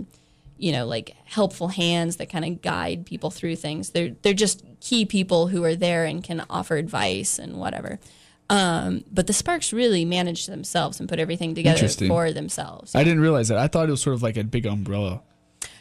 you 0.57 0.71
know, 0.71 0.85
like 0.85 1.15
helpful 1.25 1.69
hands 1.69 2.17
that 2.17 2.29
kind 2.29 2.45
of 2.45 2.61
guide 2.61 3.05
people 3.05 3.31
through 3.31 3.55
things. 3.57 3.89
They're 3.89 4.11
they're 4.21 4.33
just 4.33 4.63
key 4.79 5.05
people 5.05 5.47
who 5.47 5.65
are 5.65 5.75
there 5.75 6.05
and 6.05 6.23
can 6.23 6.45
offer 6.49 6.77
advice 6.77 7.39
and 7.39 7.57
whatever. 7.57 7.99
Um, 8.51 9.05
but 9.09 9.27
the 9.27 9.33
Sparks 9.33 9.71
really 9.71 10.03
managed 10.03 10.49
themselves 10.49 10.99
and 10.99 11.07
put 11.07 11.19
everything 11.19 11.55
together 11.55 11.87
for 11.87 12.33
themselves. 12.33 12.93
I 12.93 13.05
didn't 13.05 13.21
realize 13.21 13.47
that. 13.47 13.57
I 13.57 13.67
thought 13.67 13.87
it 13.87 13.91
was 13.91 14.01
sort 14.01 14.13
of 14.13 14.21
like 14.21 14.35
a 14.35 14.43
big 14.43 14.65
umbrella 14.65 15.21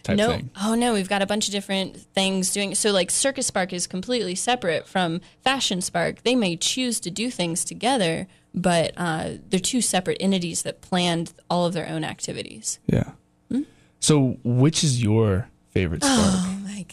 type 0.05 0.17
no, 0.17 0.31
thing. 0.31 0.51
oh 0.63 0.77
no, 0.77 0.93
we've 0.93 1.09
got 1.09 1.21
a 1.21 1.27
bunch 1.27 1.49
of 1.49 1.53
different 1.53 1.97
things 1.97 2.53
doing. 2.53 2.77
So 2.77 2.93
like 2.93 3.11
Circus 3.11 3.49
Spark 3.49 3.73
is 3.73 3.89
completely 3.89 4.37
separate 4.37 4.87
from 4.87 5.21
Fashion 5.43 5.81
Spark. 5.81 6.23
They 6.23 6.37
may 6.37 6.57
choose 6.57 7.01
to 7.01 7.11
do 7.11 7.29
things 7.29 7.65
together, 7.65 8.29
but 8.55 8.93
uh, 8.97 9.31
they're 9.49 9.59
two 9.59 9.81
separate 9.81 10.19
entities 10.21 10.63
that 10.63 10.81
planned 10.81 11.35
all 11.51 11.67
of 11.67 11.73
their 11.73 11.89
own 11.89 12.05
activities. 12.05 12.79
Yeah. 12.87 13.11
Hmm? 13.51 13.63
So, 13.99 14.39
which 14.45 14.85
is 14.85 15.03
your 15.03 15.49
favorite 15.71 16.05
spark? 16.05 16.21
Oh 16.21 16.61
my 16.63 16.87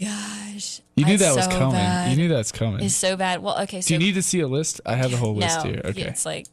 gosh, 0.58 0.82
you 0.96 1.06
knew 1.06 1.18
that 1.18 1.36
was 1.36 1.46
so 1.46 1.52
coming. 1.52 1.72
bad. 1.72 2.12
You 2.12 2.18
knew 2.18 2.28
that's 2.30 2.52
coming. 2.52 2.84
It's 2.84 2.96
so 2.96 3.16
bad. 3.16 3.42
Well, 3.42 3.60
okay, 3.62 3.82
so 3.82 3.90
Do 3.90 3.94
you 3.94 4.00
need 4.00 4.16
to 4.16 4.22
see 4.22 4.40
a 4.40 4.48
list? 4.48 4.82
I 4.86 4.96
have 4.96 5.14
a 5.14 5.18
whole 5.18 5.36
list 5.36 5.64
no, 5.64 5.72
here. 5.72 5.82
Okay. 5.86 6.02
it's 6.04 6.26
like 6.26 6.48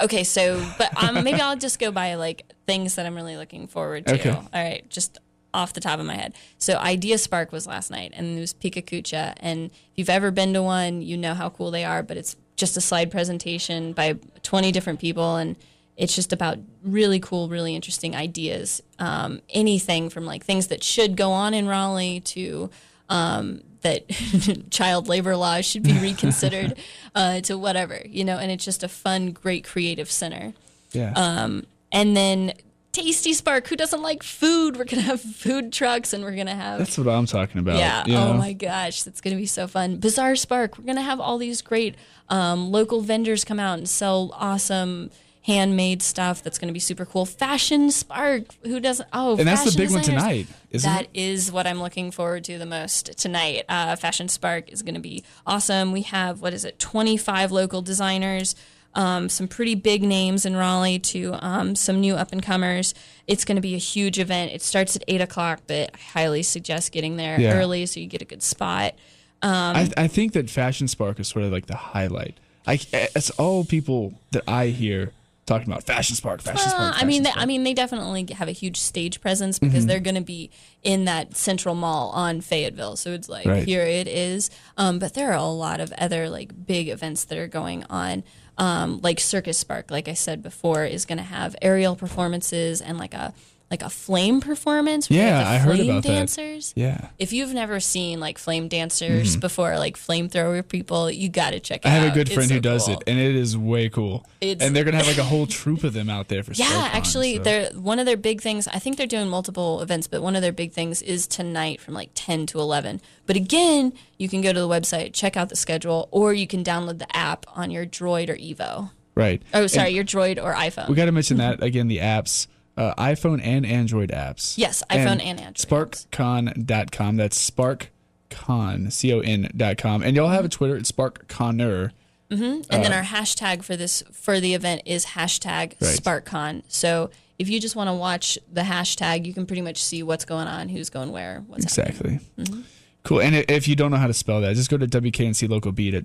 okay, 0.00 0.24
so 0.24 0.64
but 0.78 1.02
um, 1.02 1.24
maybe 1.24 1.40
I'll 1.40 1.56
just 1.56 1.78
go 1.78 1.90
by 1.90 2.14
like 2.14 2.44
things 2.66 2.96
that 2.96 3.06
I'm 3.06 3.14
really 3.14 3.36
looking 3.36 3.66
forward 3.66 4.06
to. 4.06 4.14
Okay. 4.14 4.30
All 4.30 4.48
right, 4.52 4.88
just 4.90 5.18
off 5.52 5.72
the 5.72 5.80
top 5.80 5.98
of 5.98 6.06
my 6.06 6.14
head. 6.14 6.34
So 6.58 6.76
Idea 6.76 7.18
Spark 7.18 7.52
was 7.52 7.66
last 7.66 7.90
night, 7.90 8.12
and 8.14 8.36
it 8.36 8.40
was 8.40 8.54
PechaKucha. 8.54 9.34
And 9.38 9.70
if 9.70 9.90
you've 9.96 10.10
ever 10.10 10.30
been 10.30 10.52
to 10.54 10.62
one, 10.62 11.02
you 11.02 11.16
know 11.16 11.34
how 11.34 11.50
cool 11.50 11.70
they 11.70 11.84
are. 11.84 12.02
But 12.02 12.16
it's 12.16 12.36
just 12.56 12.76
a 12.76 12.80
slide 12.80 13.10
presentation 13.10 13.92
by 13.92 14.18
20 14.42 14.70
different 14.72 15.00
people, 15.00 15.36
and 15.36 15.56
it's 15.96 16.14
just 16.14 16.32
about 16.32 16.58
really 16.82 17.20
cool, 17.20 17.48
really 17.48 17.74
interesting 17.74 18.14
ideas. 18.14 18.82
Um, 18.98 19.40
anything 19.48 20.10
from 20.10 20.24
like 20.24 20.44
things 20.44 20.68
that 20.68 20.84
should 20.84 21.16
go 21.16 21.32
on 21.32 21.54
in 21.54 21.66
Raleigh 21.66 22.20
to 22.20 22.70
um, 23.10 23.60
that 23.82 24.08
child 24.70 25.08
labor 25.08 25.36
laws 25.36 25.66
should 25.66 25.82
be 25.82 25.98
reconsidered 25.98 26.78
uh, 27.14 27.40
to 27.42 27.58
whatever, 27.58 28.00
you 28.06 28.24
know, 28.24 28.38
and 28.38 28.50
it's 28.50 28.64
just 28.64 28.82
a 28.82 28.88
fun, 28.88 29.32
great 29.32 29.64
creative 29.64 30.10
center. 30.10 30.54
yeah. 30.92 31.12
Um, 31.14 31.66
and 31.92 32.16
then 32.16 32.54
Tasty 32.92 33.32
Spark, 33.32 33.66
who 33.68 33.76
doesn't 33.76 34.02
like 34.02 34.22
food? 34.22 34.76
We're 34.76 34.84
going 34.84 35.02
to 35.02 35.08
have 35.08 35.20
food 35.20 35.72
trucks 35.72 36.12
and 36.12 36.24
we're 36.24 36.34
going 36.34 36.46
to 36.46 36.54
have. 36.54 36.78
that's 36.78 36.98
what 36.98 37.08
I'm 37.08 37.26
talking 37.26 37.60
about. 37.60 37.76
yeah. 37.76 38.04
you 38.06 38.16
Oh 38.16 38.34
my 38.34 38.52
gosh. 38.52 39.02
That's 39.02 39.20
going 39.20 39.34
to 39.36 39.40
be 39.40 39.46
so 39.46 39.66
fun. 39.66 39.98
Bazaar 39.98 40.36
Spark, 40.36 40.78
we're 40.78 40.84
going 40.84 40.96
to 40.96 41.02
have 41.02 41.20
all 41.20 41.38
these 41.38 41.62
great 41.62 41.96
um, 42.28 42.70
local 42.70 43.00
vendors 43.00 43.44
come 43.44 43.60
out 43.60 43.78
and 43.78 43.88
sell 43.88 44.32
awesome 44.34 45.10
handmade 45.50 46.02
stuff 46.02 46.42
that's 46.42 46.58
going 46.58 46.68
to 46.68 46.72
be 46.72 46.80
super 46.80 47.04
cool. 47.04 47.26
Fashion 47.26 47.90
Spark, 47.90 48.42
who 48.64 48.78
doesn't? 48.80 49.08
Oh, 49.12 49.36
And 49.36 49.46
that's 49.48 49.64
the 49.70 49.76
big 49.76 49.90
one 49.90 50.02
tonight, 50.02 50.46
isn't 50.70 50.88
That 50.90 51.04
it? 51.04 51.10
is 51.14 51.50
what 51.50 51.66
I'm 51.66 51.80
looking 51.82 52.10
forward 52.10 52.44
to 52.44 52.58
the 52.58 52.66
most 52.66 53.18
tonight. 53.18 53.64
Uh, 53.68 53.96
Fashion 53.96 54.28
Spark 54.28 54.70
is 54.72 54.82
going 54.82 54.94
to 54.94 55.00
be 55.00 55.24
awesome. 55.46 55.92
We 55.92 56.02
have 56.02 56.40
what 56.40 56.54
is 56.54 56.64
it, 56.64 56.78
25 56.78 57.50
local 57.52 57.82
designers, 57.82 58.54
um, 58.94 59.28
some 59.28 59.46
pretty 59.48 59.74
big 59.74 60.02
names 60.02 60.44
in 60.46 60.56
Raleigh 60.56 60.98
to 60.98 61.36
um, 61.44 61.74
some 61.76 62.00
new 62.00 62.14
up 62.14 62.32
and 62.32 62.42
comers. 62.42 62.94
It's 63.26 63.44
going 63.44 63.56
to 63.56 63.62
be 63.62 63.74
a 63.74 63.78
huge 63.78 64.18
event. 64.18 64.52
It 64.52 64.62
starts 64.62 64.96
at 64.96 65.04
eight 65.08 65.20
o'clock, 65.20 65.60
but 65.66 65.90
I 65.94 65.98
highly 66.18 66.42
suggest 66.42 66.90
getting 66.92 67.16
there 67.16 67.38
Yeah. 67.40 67.54
early 67.54 67.86
so 67.86 68.00
you 68.00 68.06
get 68.06 68.22
a 68.22 68.24
good 68.24 68.42
spot. 68.42 68.94
Um, 69.42 69.76
I, 69.76 69.90
I 69.96 70.06
think 70.08 70.32
that 70.34 70.50
Fashion 70.50 70.86
Spark 70.88 71.18
is 71.18 71.28
sort 71.28 71.44
of 71.44 71.52
like 71.52 71.66
the 71.66 71.76
highlight. 71.76 72.36
I, 72.66 72.78
it's 72.92 73.30
all 73.30 73.64
people 73.64 74.14
that 74.32 74.42
I 74.46 74.66
hear 74.66 75.12
talking 75.50 75.70
about 75.70 75.82
Fashion 75.84 76.16
Spark, 76.16 76.40
Fashion 76.40 76.56
Well, 76.64 76.70
Spark. 76.70 76.94
Uh, 76.94 76.98
I 76.98 77.04
mean, 77.04 77.22
Fashion 77.24 77.38
they, 77.38 77.42
I 77.42 77.46
mean, 77.46 77.64
they 77.64 77.74
definitely 77.74 78.26
have 78.34 78.48
a 78.48 78.52
huge 78.52 78.78
stage 78.78 79.20
presence 79.20 79.58
Mm-hmm. 79.58 79.66
because 79.68 79.86
they're 79.86 80.00
going 80.00 80.14
to 80.14 80.20
be 80.22 80.50
in 80.82 81.04
that 81.06 81.36
central 81.36 81.74
mall 81.74 82.10
on 82.10 82.40
Fayetteville. 82.40 82.96
So 82.96 83.12
it's 83.12 83.28
like 83.28 83.46
Right. 83.46 83.64
here 83.64 83.82
it 83.82 84.06
is. 84.08 84.48
Um, 84.76 84.98
but 84.98 85.14
there 85.14 85.30
are 85.30 85.36
a 85.36 85.44
lot 85.44 85.80
of 85.80 85.92
other 85.98 86.30
like 86.30 86.66
big 86.66 86.88
events 86.88 87.24
that 87.24 87.36
are 87.38 87.48
going 87.48 87.84
on. 87.90 88.22
Um, 88.58 89.00
like 89.02 89.18
Circus 89.20 89.56
Spark, 89.58 89.90
like 89.90 90.06
I 90.08 90.12
said 90.14 90.42
before, 90.42 90.84
is 90.84 91.04
going 91.06 91.16
to 91.18 91.24
have 91.24 91.56
aerial 91.62 91.96
performances 91.96 92.80
and 92.82 92.98
like 92.98 93.14
a 93.14 93.32
like 93.70 93.82
a 93.82 93.88
flame 93.90 94.40
performance. 94.40 95.08
Yeah, 95.10 95.48
I 95.48 95.58
heard 95.58 95.78
about 95.78 96.02
that. 96.02 96.08
dancers. 96.08 96.72
yeah. 96.74 97.08
If 97.18 97.32
you've 97.32 97.54
never 97.54 97.78
seen 97.78 98.18
like 98.18 98.36
flame 98.36 98.66
dancers 98.66 99.36
before, 99.36 99.78
like 99.78 99.96
flamethrower 99.96 100.66
people, 100.66 101.08
you 101.10 101.28
got 101.28 101.50
to 101.52 101.60
check 101.60 101.84
it 101.84 101.88
Mm-hmm. 101.88 101.94
I 101.94 101.98
out. 101.98 102.02
have 102.02 102.12
a 102.12 102.14
good 102.14 102.26
It's 102.28 102.34
friend 102.34 102.48
so 102.48 102.54
who 102.56 102.60
does 102.60 102.86
cool. 102.86 102.94
it, 102.98 103.04
and 103.06 103.18
it 103.18 103.36
is 103.36 103.56
way 103.56 103.88
cool. 103.88 104.26
It's- 104.40 104.66
and 104.66 104.74
they're 104.74 104.82
gonna 104.84 104.96
have 104.96 105.06
like 105.06 105.18
a 105.18 105.22
whole 105.24 105.46
troop 105.60 105.84
of 105.84 105.92
them 105.92 106.10
out 106.10 106.28
there 106.28 106.42
for 106.42 106.52
Yeah, 106.52 106.88
actually, 106.92 107.36
so- 107.36 107.42
they're 107.42 107.70
one 107.74 107.98
of 108.00 108.06
their 108.06 108.16
big 108.16 108.40
things. 108.40 108.66
I 108.68 108.78
think 108.80 108.96
they're 108.96 109.06
doing 109.06 109.28
multiple 109.28 109.80
events, 109.82 110.06
but 110.08 110.20
one 110.20 110.34
of 110.34 110.42
their 110.42 110.52
big 110.52 110.72
things 110.72 111.00
is 111.02 111.26
tonight 111.28 111.80
from 111.80 111.94
like 111.94 112.10
ten 112.14 112.46
to 112.46 112.58
eleven. 112.58 113.00
But 113.26 113.36
again, 113.36 113.92
you 114.18 114.28
can 114.28 114.40
go 114.40 114.52
to 114.52 114.58
the 114.60 114.68
website, 114.68 115.12
check 115.12 115.36
out 115.36 115.48
the 115.48 115.56
schedule, 115.56 116.08
or 116.10 116.34
you 116.34 116.46
can 116.48 116.64
download 116.64 116.98
the 116.98 117.16
app 117.16 117.46
on 117.56 117.70
your 117.70 117.86
Droid 117.86 118.28
or 118.28 118.36
Evo. 118.36 118.90
right. 119.14 119.40
Oh, 119.54 119.66
sorry, 119.68 119.90
your 119.90 120.02
Droid 120.04 120.42
or 120.42 120.54
iPhone. 120.54 120.88
We 120.88 120.96
got 120.96 121.04
to 121.04 121.12
mention 121.12 121.36
that 121.36 121.62
again. 121.62 121.86
The 121.88 121.98
apps, 121.98 122.46
uh, 122.80 122.94
iPhone 122.94 123.40
and 123.44 123.66
Android 123.66 124.10
apps. 124.10 124.56
Yes, 124.56 124.82
iPhone 124.90 125.22
and 125.22 125.38
Android 125.40 125.54
apps. 125.54 125.66
SparkCon.com. 125.66 127.16
That's 127.16 127.50
SparkCon, 127.50 128.90
C 128.90 129.12
O 129.12 129.20
N 129.20 129.50
dot 129.54 129.76
com. 129.76 130.02
And 130.02 130.16
y'all 130.16 130.28
have 130.28 130.44
a 130.44 130.48
Twitter. 130.48 130.76
It's 130.76 130.90
SparkConner. 130.90 131.92
Mm-hmm. 132.30 132.72
and 132.72 132.84
then 132.84 132.92
uh, 132.92 132.96
our 132.96 133.02
hashtag 133.02 133.64
for 133.64 133.74
this 133.76 134.04
for 134.12 134.38
the 134.38 134.54
event 134.54 134.82
is 134.86 135.04
hashtag 135.04 135.74
Right. 135.80 135.80
SparkCon. 135.80 136.62
So 136.68 137.10
if 137.40 137.48
you 137.48 137.58
just 137.58 137.74
want 137.74 137.88
to 137.88 137.94
watch 137.94 138.38
the 138.52 138.60
hashtag, 138.60 139.26
you 139.26 139.34
can 139.34 139.46
pretty 139.46 139.62
much 139.62 139.82
see 139.82 140.04
what's 140.04 140.24
going 140.24 140.46
on, 140.46 140.68
who's 140.68 140.90
going 140.90 141.10
where, 141.10 141.42
what's. 141.48 141.64
Exactly. 141.64 142.20
Mm-hmm. 142.38 142.60
Cool. 143.02 143.20
And 143.20 143.34
if 143.34 143.66
you 143.66 143.74
don't 143.74 143.90
know 143.90 143.96
how 143.96 144.06
to 144.06 144.14
spell 144.14 144.40
that, 144.42 144.54
just 144.54 144.70
go 144.70 144.76
to 144.78 144.86
WKNC 144.86 145.48
Local 145.48 145.72
Beat 145.72 145.92
at 145.92 146.04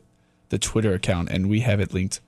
the 0.49 0.57
Twitter 0.57 0.93
account, 0.93 1.29
and 1.29 1.47
we 1.47 1.59
have 1.59 1.79
it 1.79 1.93
linked 1.93 2.21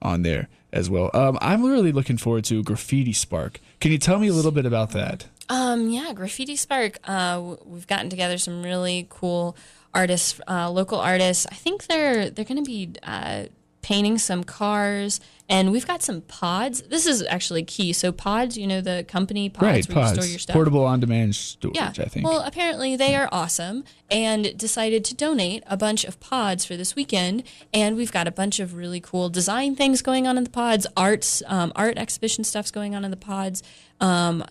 on 0.00 0.22
there 0.22 0.48
as 0.72 0.88
well. 0.90 1.10
Um, 1.14 1.38
I'm 1.40 1.64
really 1.64 1.92
looking 1.92 2.16
forward 2.16 2.44
to 2.44 2.62
Graffiti 2.62 3.12
Spark. 3.12 3.60
Can 3.80 3.92
you 3.92 3.98
tell 3.98 4.18
me 4.18 4.28
a 4.28 4.32
little 4.32 4.52
bit 4.52 4.66
about 4.66 4.90
that? 4.90 5.26
Um, 5.48 5.88
yeah, 5.90 6.12
Graffiti 6.12 6.56
Spark. 6.56 6.98
Uh, 7.04 7.56
we've 7.64 7.86
gotten 7.86 8.08
together 8.08 8.38
some 8.38 8.62
really 8.62 9.06
cool 9.10 9.56
artists, 9.92 10.40
uh, 10.48 10.70
local 10.70 10.98
artists. 10.98 11.46
I 11.50 11.54
think 11.54 11.86
they're 11.86 12.30
they're 12.30 12.44
going 12.44 12.62
to 12.62 12.68
be 12.68 12.92
uh, 13.02 13.44
painting 13.82 14.18
some 14.18 14.44
cars, 14.44 15.20
and 15.48 15.72
we've 15.72 15.86
got 15.86 16.02
some 16.02 16.20
pods. 16.20 16.82
This 16.82 17.06
is 17.06 17.22
actually 17.28 17.64
key. 17.64 17.92
So 17.92 18.12
pods, 18.12 18.56
you 18.56 18.66
know, 18.66 18.80
the 18.80 19.04
company 19.08 19.48
pods 19.48 19.62
right, 19.62 19.94
where 19.94 20.04
you 20.04 20.08
store 20.08 20.16
pods, 20.16 20.30
your 20.30 20.38
stuff. 20.38 20.54
portable 20.54 20.84
on-demand 20.84 21.34
storage. 21.34 21.76
Yeah. 21.76 21.92
I 21.98 22.08
think. 22.08 22.26
Well, 22.26 22.40
apparently 22.40 22.94
they 22.94 23.16
are 23.16 23.28
awesome 23.32 23.84
and 24.10 24.56
decided 24.56 25.04
to 25.06 25.14
donate 25.14 25.62
a 25.66 25.76
bunch 25.76 26.04
of 26.04 26.20
pods 26.20 26.64
for 26.64 26.76
this 26.76 26.94
weekend. 26.94 27.42
And 27.72 27.96
we've 27.96 28.12
got 28.12 28.28
a 28.28 28.30
bunch 28.30 28.60
of 28.60 28.74
really 28.74 29.00
cool 29.00 29.28
design 29.28 29.74
things 29.76 30.02
going 30.02 30.26
on 30.26 30.36
in 30.38 30.44
the 30.44 30.50
pods, 30.50 30.86
arts, 30.96 31.42
um, 31.46 31.72
art 31.74 31.98
exhibition 31.98 32.44
stuff's 32.44 32.70
going 32.70 32.94
on 32.94 33.04
in 33.04 33.10
the 33.10 33.16
pods. 33.16 33.62
Um, 34.00 34.44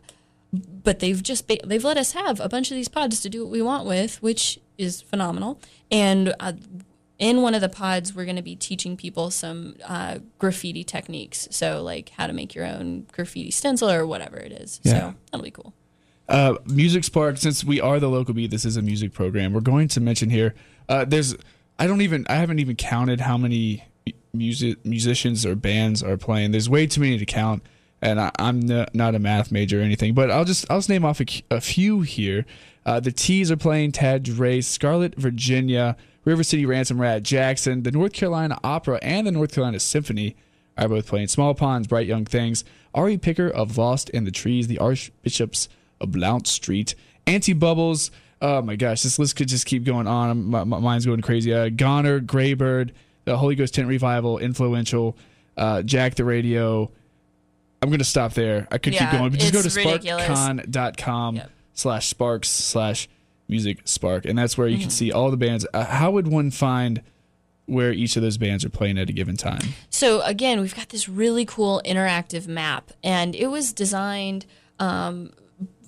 but 0.51 0.99
they've 0.99 1.21
just 1.21 1.47
ba- 1.47 1.59
they've 1.63 1.83
let 1.83 1.97
us 1.97 2.13
have 2.13 2.39
a 2.39 2.49
bunch 2.49 2.71
of 2.71 2.75
these 2.75 2.87
pods 2.87 3.21
to 3.21 3.29
do 3.29 3.43
what 3.43 3.51
we 3.51 3.61
want 3.61 3.85
with, 3.85 4.21
which 4.23 4.59
is 4.77 5.01
phenomenal. 5.01 5.61
And 5.91 6.33
uh, 6.39 6.53
in 7.19 7.41
one 7.41 7.53
of 7.53 7.61
the 7.61 7.69
pods, 7.69 8.15
we're 8.15 8.25
going 8.25 8.37
to 8.37 8.41
be 8.41 8.55
teaching 8.55 8.97
people 8.97 9.29
some 9.29 9.75
uh, 9.85 10.19
graffiti 10.39 10.83
techniques. 10.83 11.47
So 11.51 11.83
like 11.83 12.09
how 12.09 12.27
to 12.27 12.33
make 12.33 12.55
your 12.55 12.65
own 12.65 13.05
graffiti 13.11 13.51
stencil 13.51 13.91
or 13.91 14.07
whatever 14.07 14.37
it 14.37 14.53
is. 14.53 14.79
Yeah. 14.83 14.91
So 14.91 15.15
that'll 15.31 15.43
be 15.43 15.51
cool. 15.51 15.73
Uh, 16.29 16.55
Music 16.65 17.03
Spark, 17.03 17.37
since 17.37 17.63
we 17.63 17.81
are 17.81 17.99
the 17.99 18.07
local 18.07 18.33
beat, 18.33 18.51
this 18.51 18.63
is 18.63 18.77
a 18.77 18.81
music 18.81 19.13
program. 19.13 19.51
We're 19.51 19.61
going 19.61 19.87
to 19.89 19.99
mention 19.99 20.29
here. 20.29 20.53
Uh, 20.87 21.03
there's, 21.03 21.35
I 21.77 21.87
don't 21.87 22.01
even, 22.01 22.25
I 22.29 22.35
haven't 22.35 22.59
even 22.59 22.75
counted 22.75 23.19
how 23.19 23.37
many 23.37 23.83
music 24.31 24.85
musicians 24.85 25.45
or 25.45 25.55
bands 25.55 26.03
are 26.03 26.17
playing. 26.17 26.51
There's 26.51 26.69
way 26.69 26.85
too 26.85 27.01
many 27.01 27.17
to 27.17 27.25
count, 27.25 27.63
and 27.99 28.21
I, 28.21 28.31
I'm 28.37 28.69
n- 28.69 28.85
not 28.93 29.15
a 29.15 29.19
math 29.19 29.51
major 29.51 29.79
or 29.79 29.83
anything. 29.83 30.13
But 30.13 30.29
I'll 30.29 30.45
just, 30.45 30.69
I'll 30.69 30.77
just 30.77 30.89
name 30.89 31.03
off 31.03 31.19
a 31.49 31.59
few 31.59 32.01
here. 32.01 32.45
Uh, 32.85 32.99
the 32.99 33.11
T's 33.11 33.51
are 33.51 33.57
playing 33.57 33.91
Tad 33.91 34.23
Dre, 34.23 34.61
Scarlet, 34.61 35.15
Virginia, 35.15 35.95
River 36.25 36.43
City 36.43 36.65
Ransom 36.65 36.99
Rat, 36.99 37.23
Jackson, 37.23 37.83
the 37.83 37.91
North 37.91 38.13
Carolina 38.13 38.57
Opera, 38.63 38.99
and 39.01 39.27
the 39.27 39.31
North 39.31 39.53
Carolina 39.53 39.79
Symphony 39.79 40.35
are 40.77 40.87
both 40.87 41.07
playing 41.07 41.27
Small 41.27 41.53
Ponds, 41.53 41.87
Bright 41.87 42.07
Young 42.07 42.25
Things, 42.25 42.63
Ari 42.93 43.17
Picker 43.17 43.49
of 43.49 43.77
Lost 43.77 44.09
in 44.09 44.23
the 44.23 44.31
Trees, 44.31 44.67
the 44.67 44.79
Archbishops 44.79 45.69
of 45.99 46.11
Blount 46.11 46.47
Street, 46.47 46.95
Anti 47.27 47.53
Bubbles. 47.53 48.11
Oh 48.41 48.61
my 48.61 48.75
gosh, 48.77 49.03
this 49.03 49.19
list 49.19 49.35
could 49.35 49.49
just 49.49 49.65
keep 49.65 49.83
going 49.83 50.07
on. 50.07 50.45
My, 50.45 50.63
my 50.63 50.79
mind's 50.79 51.05
going 51.05 51.21
crazy. 51.21 51.53
Uh, 51.53 51.69
Goner, 51.69 52.21
Graybird, 52.21 52.91
the 53.25 53.37
Holy 53.37 53.55
Ghost 53.55 53.73
Tent 53.75 53.87
Revival, 53.89 54.37
Influential, 54.39 55.17
uh, 55.57 55.81
Jack 55.83 56.15
the 56.15 56.23
Radio. 56.23 56.89
I'm 57.81 57.89
going 57.89 57.99
to 57.99 58.05
stop 58.05 58.33
there. 58.33 58.67
I 58.71 58.77
could 58.77 58.93
keep 58.93 59.11
going, 59.11 59.29
but 59.31 59.39
just 59.39 59.53
go 59.53 59.61
to 59.61 59.69
ridiculous. 59.69 60.25
sparkcon.com 60.25 61.35
Yep. 61.37 61.51
Slash 61.79 62.07
sparks 62.07 62.49
slash 62.49 63.07
music 63.47 63.79
spark. 63.85 64.25
And 64.25 64.37
that's 64.37 64.57
where 64.57 64.67
you 64.67 64.75
Mm-hmm. 64.75 64.81
can 64.83 64.89
see 64.91 65.11
all 65.11 65.31
the 65.31 65.37
bands. 65.37 65.65
Uh, 65.73 65.85
how 65.85 66.11
would 66.11 66.27
one 66.27 66.51
find 66.51 67.01
where 67.65 67.91
each 67.91 68.15
of 68.15 68.21
those 68.21 68.37
bands 68.37 68.65
are 68.65 68.69
playing 68.69 68.97
at 68.97 69.09
a 69.09 69.13
given 69.13 69.37
time? 69.37 69.61
So 69.89 70.21
again, 70.23 70.59
we've 70.59 70.75
got 70.75 70.89
this 70.89 71.07
really 71.07 71.45
cool 71.45 71.81
interactive 71.85 72.47
map, 72.47 72.91
and 73.03 73.35
it 73.35 73.47
was 73.47 73.73
designed 73.73 74.45
um, 74.79 75.31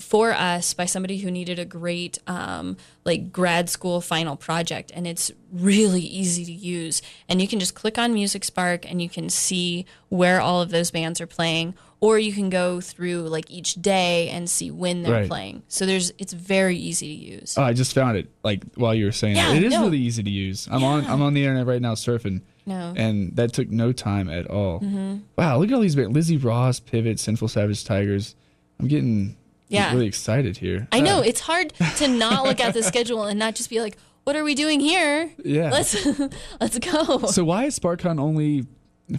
for 0.01 0.31
us 0.33 0.73
by 0.73 0.85
somebody 0.85 1.19
who 1.19 1.31
needed 1.31 1.59
a 1.59 1.65
great 1.65 2.17
um, 2.27 2.77
like 3.05 3.31
grad 3.31 3.69
school 3.69 4.01
final 4.01 4.35
project, 4.35 4.91
and 4.93 5.05
it's 5.07 5.31
really 5.51 6.01
easy 6.01 6.43
to 6.45 6.51
use. 6.51 7.01
And 7.29 7.41
you 7.41 7.47
can 7.47 7.59
just 7.59 7.75
click 7.75 7.97
on 7.97 8.13
Music 8.13 8.43
Spark, 8.43 8.89
and 8.89 9.01
you 9.01 9.09
can 9.09 9.29
see 9.29 9.85
where 10.09 10.41
all 10.41 10.61
of 10.61 10.69
those 10.71 10.91
bands 10.91 11.21
are 11.21 11.27
playing, 11.27 11.73
or 11.99 12.17
you 12.19 12.33
can 12.33 12.49
go 12.49 12.81
through 12.81 13.21
like 13.29 13.49
each 13.51 13.75
day 13.75 14.29
and 14.29 14.49
see 14.49 14.71
when 14.71 15.03
they're 15.03 15.13
Right. 15.13 15.27
playing. 15.27 15.63
So 15.67 15.85
there's 15.85 16.11
it's 16.17 16.33
very 16.33 16.75
easy 16.77 17.15
to 17.15 17.23
use. 17.35 17.55
Oh, 17.57 17.63
I 17.63 17.73
just 17.73 17.93
found 17.93 18.17
it 18.17 18.29
like 18.43 18.63
while 18.75 18.93
you 18.95 19.05
were 19.05 19.11
saying 19.11 19.35
Yeah, 19.35 19.49
that. 19.49 19.57
It 19.57 19.63
is 19.63 19.73
no. 19.73 19.83
really 19.83 19.99
easy 19.99 20.23
to 20.23 20.29
use. 20.29 20.67
I'm 20.71 20.83
on 20.83 21.05
I'm 21.05 21.21
on 21.21 21.33
the 21.33 21.43
internet 21.43 21.67
right 21.67 21.81
now 21.81 21.93
surfing. 21.95 22.41
No. 22.65 22.93
And 22.95 23.35
that 23.37 23.53
took 23.53 23.69
no 23.71 23.91
time 23.91 24.29
at 24.29 24.45
all. 24.47 24.79
Mm-hmm. 24.81 25.17
Wow, 25.35 25.57
look 25.57 25.69
at 25.69 25.73
all 25.73 25.81
these 25.81 25.95
bands. 25.95 26.13
Lizzie 26.13 26.37
Ross, 26.37 26.79
Pivot, 26.79 27.19
Sinful 27.19 27.47
Savage 27.47 27.83
Tigers. 27.83 28.35
I'm 28.79 28.87
getting 28.87 29.35
Yeah. 29.73 29.93
really 29.93 30.07
excited 30.07 30.57
here. 30.57 30.87
I 30.91 30.99
know 31.01 31.19
Uh, 31.19 31.23
it's 31.23 31.39
hard 31.41 31.73
to 31.97 32.07
not 32.07 32.43
look 32.45 32.59
at 32.59 32.73
the 32.73 32.83
schedule 32.83 33.23
and 33.23 33.37
not 33.39 33.55
just 33.55 33.69
be 33.69 33.79
like, 33.81 33.97
"What 34.25 34.35
are 34.35 34.43
we 34.43 34.53
doing 34.55 34.79
here? 34.79 35.31
Yeah. 35.43 35.71
let's 35.71 35.95
let's 36.61 36.77
go." 36.79 37.25
so 37.27 37.43
why 37.43 37.65
is 37.65 37.79
SparkCon 37.79 38.19
only 38.19 38.65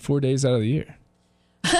four 0.01 0.21
days 0.21 0.45
out 0.45 0.55
of 0.55 0.61
the 0.61 0.69
year? 0.69 0.97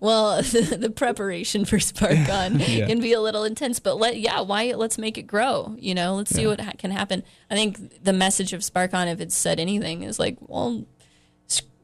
Well, 0.00 0.40
the, 0.42 0.92
preparation 0.94 1.64
for 1.64 1.78
SparkCon 1.78 2.62
Yeah. 2.68 2.86
can 2.86 3.00
be 3.00 3.12
a 3.12 3.20
little 3.20 3.42
intense, 3.44 3.80
but 3.80 3.96
let 3.98 4.18
yeah, 4.20 4.40
why? 4.42 4.72
Let's 4.74 4.96
make 4.98 5.18
it 5.18 5.22
grow. 5.26 5.74
You 5.78 5.94
know, 5.94 6.14
let's 6.14 6.30
see 6.34 6.46
what 6.46 6.60
ha- 6.60 6.72
can 6.78 6.92
happen. 6.92 7.24
I 7.50 7.56
think 7.56 8.04
the 8.04 8.12
message 8.12 8.52
of 8.52 8.60
SparkCon, 8.60 9.12
if 9.12 9.20
it's 9.20 9.36
said 9.36 9.58
anything, 9.58 10.04
is 10.04 10.18
like, 10.20 10.36
well, 10.40 10.84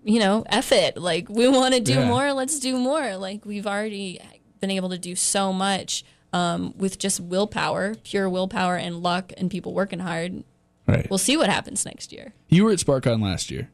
you 0.05 0.21
know, 0.21 0.45
F 0.49 0.71
it. 0.71 0.97
Like 0.97 1.29
we 1.29 1.49
want 1.49 1.75
to 1.75 1.81
do 1.81 1.95
Yeah. 1.95 2.07
more. 2.07 2.33
Let's 2.33 2.61
do 2.61 2.77
more. 2.79 3.17
Like 3.17 3.45
we've 3.45 3.67
already 3.67 4.21
been 4.61 4.71
able 4.71 4.91
to 4.91 4.99
do 4.99 5.15
so 5.15 5.53
much 5.53 6.05
um, 6.33 6.75
with 6.77 6.99
just 6.99 7.21
willpower, 7.21 7.95
pure 8.03 8.29
willpower 8.29 8.77
and 8.77 9.03
luck, 9.03 9.33
and 9.37 9.51
people 9.51 9.73
working 9.73 10.01
hard. 10.01 10.43
Right. 10.87 11.09
We'll 11.09 11.19
see 11.19 11.37
what 11.37 11.49
happens 11.49 11.85
next 11.85 12.13
year. 12.13 12.33
you 12.49 12.65
were 12.65 12.73
at 12.73 12.79
SparkCon 12.79 13.23
last 13.23 13.51
year. 13.51 13.71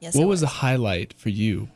Yes. 0.00 0.14
What 0.14 0.24
it 0.24 0.26
was 0.26 0.40
the 0.40 0.46
highlight 0.46 1.12
for 1.14 1.28
you? 1.30 1.68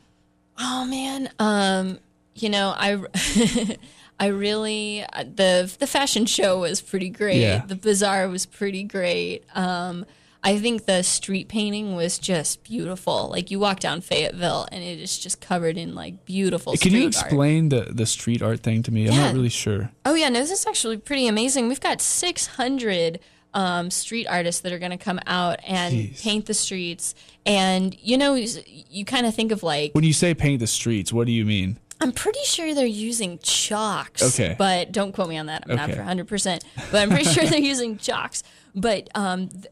Oh 0.59 0.85
man, 0.85 1.31
um, 1.39 1.99
you 2.35 2.49
know, 2.51 2.75
I, 2.77 2.99
I 4.21 4.27
really 4.27 5.05
uh, 5.13 5.25
the 5.25 5.73
the 5.79 5.87
fashion 5.87 6.27
show 6.27 6.61
was 6.61 6.81
pretty 6.81 7.11
great. 7.11 7.41
Yeah. 7.41 7.65
The 7.65 7.77
bazaar 7.77 8.29
was 8.29 8.45
pretty 8.47 8.83
great. 8.83 9.45
Um, 9.55 10.05
I 10.43 10.59
think 10.59 10.87
the 10.87 11.03
street 11.03 11.49
painting 11.49 11.97
was 11.97 12.19
just 12.19 12.63
beautiful. 12.63 13.29
Like 13.29 13.51
you 13.51 13.59
walk 13.59 13.81
down 13.81 14.01
Fayetteville 14.01 14.69
and 14.71 14.83
it 14.85 15.01
is 15.01 15.19
just 15.19 15.41
covered 15.41 15.77
in 15.77 15.95
like 15.95 16.25
beautiful. 16.25 16.77
Can 16.77 16.93
you 16.93 17.11
street 17.11 17.17
art. 17.17 17.27
explain 17.27 17.69
the 17.71 17.89
the 17.91 18.07
street 18.07 18.43
art 18.43 18.61
thing 18.61 18.83
to 18.85 18.93
me? 18.93 19.09
I'm 19.09 19.17
not 19.17 19.35
really 19.35 19.49
sure. 19.49 19.91
Oh 20.07 20.15
yeah, 20.15 20.29
no, 20.29 20.41
this 20.41 20.51
is 20.53 20.67
actually 20.67 20.99
pretty 20.99 21.27
amazing. 21.27 21.69
We've 21.69 21.81
got 21.81 22.01
600 22.01 23.19
um, 23.55 23.91
street 23.91 24.27
artists 24.27 24.61
that 24.61 24.73
are 24.73 24.79
going 24.79 24.91
to 24.93 24.99
come 24.99 25.19
out 25.27 25.59
and 25.67 25.95
Jeez. 25.95 26.23
paint 26.23 26.47
the 26.47 26.55
streets. 26.55 27.15
And 27.45 27.97
you 28.01 28.17
know, 28.17 28.35
you 28.35 29.05
kind 29.05 29.27
of 29.27 29.35
think 29.35 29.53
of 29.53 29.63
like 29.63 29.93
When 29.95 30.05
you 30.05 30.13
say 30.13 30.35
paint 30.35 30.61
the 30.61 30.67
streets, 30.67 31.13
what 31.13 31.27
do 31.27 31.33
you 31.33 31.45
mean? 31.45 31.79
I'm 32.01 32.13
pretty 32.13 32.45
sure 32.45 32.75
they're 32.75 32.87
using 32.87 33.39
chalks. 33.41 34.23
Okay. 34.23 34.55
But 34.57 34.93
don't 34.93 35.13
quote 35.13 35.29
me 35.29 35.37
on 35.37 35.47
that. 35.47 35.65
I'm 35.69 35.75
not 35.75 35.91
for 35.91 35.97
100%. 35.97 36.63
But 36.93 37.03
I'm 37.03 37.11
pretty 37.11 37.25
sure 37.25 37.45
they're 37.49 37.59
using 37.59 37.97
chalks. 37.99 38.45
But, 38.75 39.09
um, 39.17 39.49
th- 39.49 39.67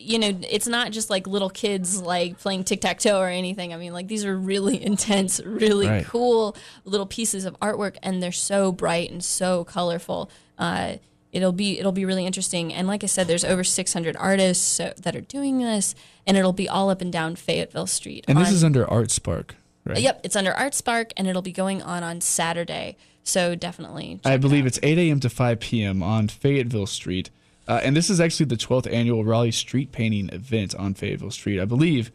you 0.00 0.18
know, 0.18 0.38
it's 0.48 0.66
not 0.66 0.90
just 0.92 1.10
like 1.10 1.26
little 1.26 1.50
kids 1.50 2.00
like 2.00 2.38
playing 2.38 2.64
tic 2.64 2.80
tac 2.80 2.98
toe 2.98 3.18
or 3.20 3.28
anything. 3.28 3.72
I 3.74 3.76
mean, 3.76 3.92
like 3.92 4.08
these 4.08 4.24
are 4.24 4.36
really 4.36 4.82
intense, 4.90 5.40
really 5.44 5.86
Right. 5.88 6.04
cool 6.06 6.56
little 6.84 7.06
pieces 7.06 7.44
of 7.44 7.58
artwork, 7.60 7.96
and 8.02 8.22
they're 8.22 8.32
so 8.32 8.72
bright 8.72 9.10
and 9.10 9.22
so 9.24 9.64
colorful. 9.64 10.30
Uh, 10.58 10.96
it'll 11.32 11.52
be 11.52 11.78
it'll 11.78 11.92
be 11.92 12.04
really 12.04 12.26
interesting. 12.26 12.72
And 12.72 12.88
like 12.88 13.04
I 13.04 13.06
said, 13.06 13.26
there's 13.28 13.44
over 13.44 13.62
600 13.62 14.16
artists 14.16 14.64
so, 14.64 14.92
that 15.02 15.14
are 15.14 15.20
doing 15.20 15.58
this, 15.58 15.94
and 16.26 16.36
it'll 16.36 16.52
be 16.52 16.68
all 16.68 16.90
up 16.90 17.00
and 17.00 17.12
down 17.12 17.36
Fayetteville 17.36 17.86
Street. 17.86 18.24
And 18.28 18.38
this 18.38 18.50
is 18.50 18.64
under 18.64 18.88
Art 18.90 19.10
Spark, 19.10 19.54
right? 19.84 19.98
Yep, 19.98 20.20
it's 20.24 20.36
under 20.36 20.52
Art 20.52 20.74
Spark, 20.74 21.12
and 21.16 21.26
it'll 21.28 21.42
be 21.42 21.52
going 21.52 21.82
on 21.82 22.02
on 22.02 22.20
Saturday. 22.20 22.96
So 23.22 23.54
definitely, 23.54 24.18
I 24.24 24.34
it 24.34 24.40
believe 24.40 24.64
out. 24.64 24.68
it's 24.68 24.80
8 24.82 24.98
a.m. 24.98 25.20
to 25.20 25.28
5 25.30 25.60
p.m. 25.60 26.02
on 26.02 26.26
Fayetteville 26.28 26.86
Street. 26.86 27.30
Uh, 27.70 27.78
and 27.84 27.96
this 27.96 28.10
is 28.10 28.20
actually 28.20 28.46
the 28.46 28.56
12th 28.56 28.92
annual 28.92 29.24
Raleigh 29.24 29.52
Street 29.52 29.92
Painting 29.92 30.28
event 30.32 30.74
on 30.74 30.92
Fayetteville 30.92 31.30
Street, 31.30 31.60
I 31.60 31.64
believe. 31.66 32.10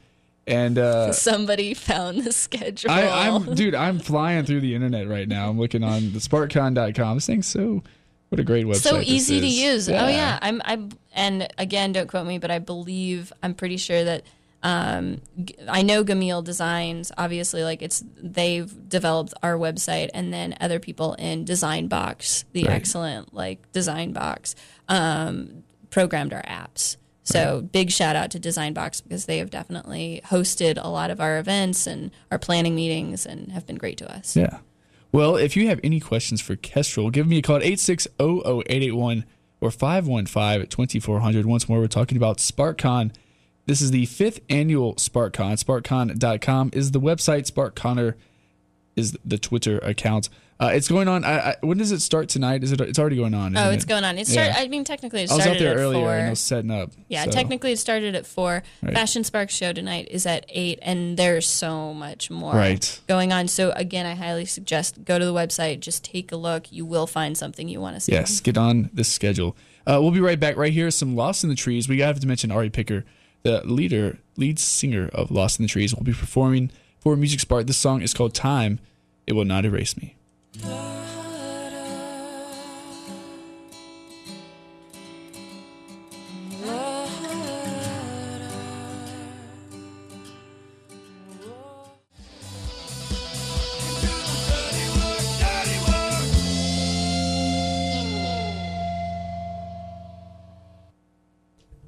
And 0.45 0.77
uh, 0.77 1.11
somebody 1.13 1.73
found 1.73 2.25
the 2.25 2.33
schedule. 2.33 2.91
I, 2.91 3.29
I'm, 3.29 3.55
dude, 3.55 3.73
I'm 3.73 3.99
flying 3.99 4.43
through 4.43 4.59
the 4.59 4.75
internet 4.75 5.07
right 5.07 5.29
now. 5.29 5.49
I'm 5.49 5.57
looking 5.57 5.81
on 5.81 6.11
the 6.11 6.19
sparkcon.com. 6.19 7.15
This 7.15 7.25
thing's 7.27 7.47
so, 7.47 7.83
what 8.27 8.41
a 8.41 8.43
great 8.43 8.65
website. 8.65 8.81
so 8.81 8.99
easy 8.99 9.39
to 9.39 9.47
use. 9.47 9.87
Oh 9.87 9.93
yeah, 10.09 10.39
I'm. 10.41 10.61
I 10.65 10.89
and 11.13 11.47
again, 11.57 11.93
don't 11.93 12.07
quote 12.07 12.27
me, 12.27 12.37
but 12.37 12.51
I 12.51 12.59
believe 12.59 13.31
I'm 13.41 13.53
pretty 13.53 13.77
sure 13.77 14.03
that. 14.03 14.23
Um, 14.61 15.21
I 15.69 15.83
know 15.83 16.03
Gamil 16.03 16.43
Designs. 16.43 17.11
Obviously, 17.17 17.63
like 17.63 17.81
it's 17.83 18.03
they've 18.17 18.89
developed 18.89 19.33
our 19.41 19.53
website, 19.53 20.09
and 20.13 20.33
then 20.33 20.57
other 20.59 20.79
people 20.79 21.13
in 21.13 21.45
Design 21.45 21.87
Box, 21.87 22.45
the 22.51 22.63
Right. 22.63 22.73
excellent 22.73 23.33
like 23.33 23.71
Design 23.71 24.11
Box, 24.11 24.55
um, 24.87 25.63
programmed 25.89 26.33
our 26.33 26.43
apps. 26.43 26.97
So 27.23 27.61
big 27.61 27.89
shout 27.89 28.15
out 28.15 28.29
to 28.31 28.39
Design 28.39 28.73
Box 28.73 29.01
because 29.01 29.25
they 29.25 29.39
have 29.39 29.49
definitely 29.49 30.21
hosted 30.25 30.77
a 30.79 30.89
lot 30.89 31.09
of 31.09 31.19
our 31.19 31.39
events 31.39 31.87
and 31.87 32.11
our 32.29 32.37
planning 32.37 32.75
meetings 32.75 33.25
and 33.25 33.51
have 33.51 33.65
been 33.65 33.77
great 33.77 33.97
to 33.97 34.15
us. 34.15 34.35
Yeah. 34.35 34.59
Well, 35.11 35.35
if 35.35 35.55
you 35.55 35.67
have 35.69 35.79
any 35.83 35.99
questions 35.99 36.39
for 36.39 36.55
Kestrel, 36.55 37.09
give 37.09 37.25
me 37.25 37.39
a 37.39 37.41
call 37.41 37.55
at 37.55 37.63
860-0881 37.63 39.23
or 39.59 39.69
515-2400. 39.69 41.45
Once 41.45 41.67
more, 41.67 41.79
we're 41.79 41.87
talking 41.87 42.17
about 42.17 42.37
SparkCon. 42.37 43.11
This 43.65 43.81
is 43.81 43.89
the 43.89 44.05
fifth 44.05 44.41
annual 44.49 44.93
SparkCon. 44.95 45.63
SparkCon.com 45.63 46.69
is 46.73 46.91
the 46.91 47.01
website. 47.01 47.49
SparkConner 47.49 48.13
is 48.95 49.17
the 49.25 49.37
Twitter 49.37 49.79
account. 49.79 50.29
Uh, 50.57 50.71
it's 50.73 50.87
going 50.87 51.09
on. 51.09 51.25
I, 51.25 51.49
I, 51.49 51.55
when 51.59 51.77
does 51.77 51.91
it 51.91 51.99
start 51.99 52.29
tonight? 52.29 52.63
Is 52.63 52.71
it? 52.71 52.79
It's 52.79 52.97
already 52.97 53.17
going 53.17 53.33
on. 53.33 53.57
Oh, 53.57 53.71
it's 53.71 53.83
it? 53.83 53.87
going 53.87 54.05
on. 54.05 54.17
It 54.17 54.25
started. 54.25 54.53
Yeah. 54.55 54.61
I 54.63 54.69
mean, 54.69 54.85
technically, 54.85 55.23
it 55.23 55.27
started. 55.29 55.47
I 55.47 55.49
was 55.49 55.57
out 55.57 55.59
there 55.61 55.71
at 55.73 55.77
earlier 55.77 55.99
four. 55.99 56.13
and 56.13 56.27
I 56.27 56.29
was 56.29 56.39
setting 56.39 56.71
up. 56.71 56.91
Yeah, 57.09 57.25
so- 57.25 57.31
technically 57.31 57.73
it 57.73 57.79
started 57.79 58.15
at 58.15 58.25
four. 58.25 58.63
Right. 58.81 58.93
Fashion 58.93 59.25
Spark 59.25 59.49
show 59.49 59.73
tonight 59.73 60.07
is 60.11 60.25
at 60.25 60.45
eight, 60.47 60.79
and 60.81 61.17
there's 61.17 61.45
so 61.45 61.93
much 61.93 62.31
more 62.31 62.53
Right. 62.53 63.01
going 63.05 63.33
on. 63.33 63.49
So 63.49 63.71
again, 63.71 64.05
I 64.05 64.15
highly 64.15 64.45
suggest 64.45 65.03
go 65.03 65.19
to 65.19 65.25
the 65.25 65.33
website, 65.33 65.81
just 65.81 66.05
take 66.05 66.31
a 66.31 66.37
look. 66.37 66.71
You 66.71 66.85
will 66.85 67.05
find 67.05 67.37
something 67.37 67.67
you 67.67 67.81
want 67.81 67.97
to 67.97 67.99
see. 67.99 68.13
Yes, 68.13 68.39
get 68.39 68.57
on 68.57 68.89
the 68.93 69.03
schedule. 69.03 69.57
Uh, 69.85 69.99
we'll 70.01 70.11
be 70.11 70.21
right 70.21 70.39
back. 70.39 70.55
Right 70.55 70.71
here, 70.71 70.89
some 70.89 71.17
Lost 71.17 71.43
in 71.43 71.49
the 71.49 71.55
Trees. 71.57 71.89
We 71.89 71.99
have 71.99 72.17
to 72.21 72.27
mention 72.27 72.49
Ari 72.49 72.69
Picker, 72.69 73.03
the 73.43 73.61
leader, 73.67 74.19
lead 74.37 74.57
singer 74.57 75.09
of 75.13 75.31
Lost 75.31 75.59
in 75.59 75.63
the 75.63 75.69
Trees, 75.69 75.93
will 75.93 76.03
be 76.03 76.13
performing 76.13 76.71
for 77.05 77.15
Music 77.15 77.39
Spark. 77.39 77.67
This 77.67 77.77
song 77.77 78.01
is 78.01 78.15
called 78.15 78.33
Time. 78.33 78.79
It 79.27 79.33
will 79.33 79.45
not 79.45 79.63
erase 79.63 79.95
me. 79.95 80.15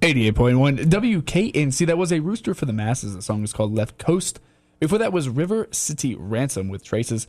Eighty-eight 0.03 0.35
point 0.35 0.59
one 0.59 0.77
WKNC. 0.77 1.87
That 1.87 1.97
was 1.97 2.13
a 2.13 2.19
rooster 2.19 2.53
for 2.53 2.65
the 2.65 2.71
masses. 2.71 3.15
The 3.15 3.23
song 3.23 3.43
is 3.43 3.51
called 3.51 3.73
Left 3.73 3.97
Coast. 3.97 4.39
Before 4.79 4.97
that 4.99 5.11
was 5.13 5.27
River 5.29 5.67
City 5.71 6.15
Ransom 6.15 6.69
with 6.69 6.83
Traces. 6.83 7.27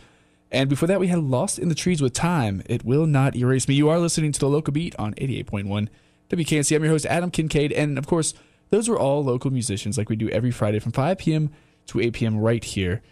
And 0.51 0.69
before 0.69 0.87
that, 0.89 1.01
we 1.01 1.09
had 1.09 1.19
Lost 1.21 1.59
in 1.59 1.69
the 1.69 1.75
Trees 1.75 2.01
with 2.01 2.13
Time. 2.13 2.63
It 2.67 2.85
Will 2.85 3.07
Not 3.07 3.37
Erase 3.37 3.69
Me. 3.69 3.75
You 3.75 3.89
are 3.89 3.99
listening 3.99 4.33
to 4.33 4.41
the 4.41 4.49
local 4.49 4.73
beat 4.73 4.95
on 4.99 5.15
88.1 5.15 5.89
WKNC. 6.31 6.77
I'm 6.77 6.83
your 6.85 6.93
host, 6.93 7.07
Adam 7.07 7.31
Kincaid. 7.31 7.73
And 7.73 7.99
of 7.99 8.07
course, 8.07 8.35
those 8.71 8.89
were 8.89 8.99
all 8.99 9.25
local 9.25 9.51
musicians 9.51 9.97
like 9.99 10.09
we 10.09 10.17
do 10.17 10.29
every 10.31 10.51
Friday 10.51 10.79
from 10.79 10.93
5 10.93 11.19
p.m. 11.19 11.51
to 11.87 12.01
8 12.01 12.13
p.m. 12.15 12.39
right 12.39 12.63
here 12.65 13.03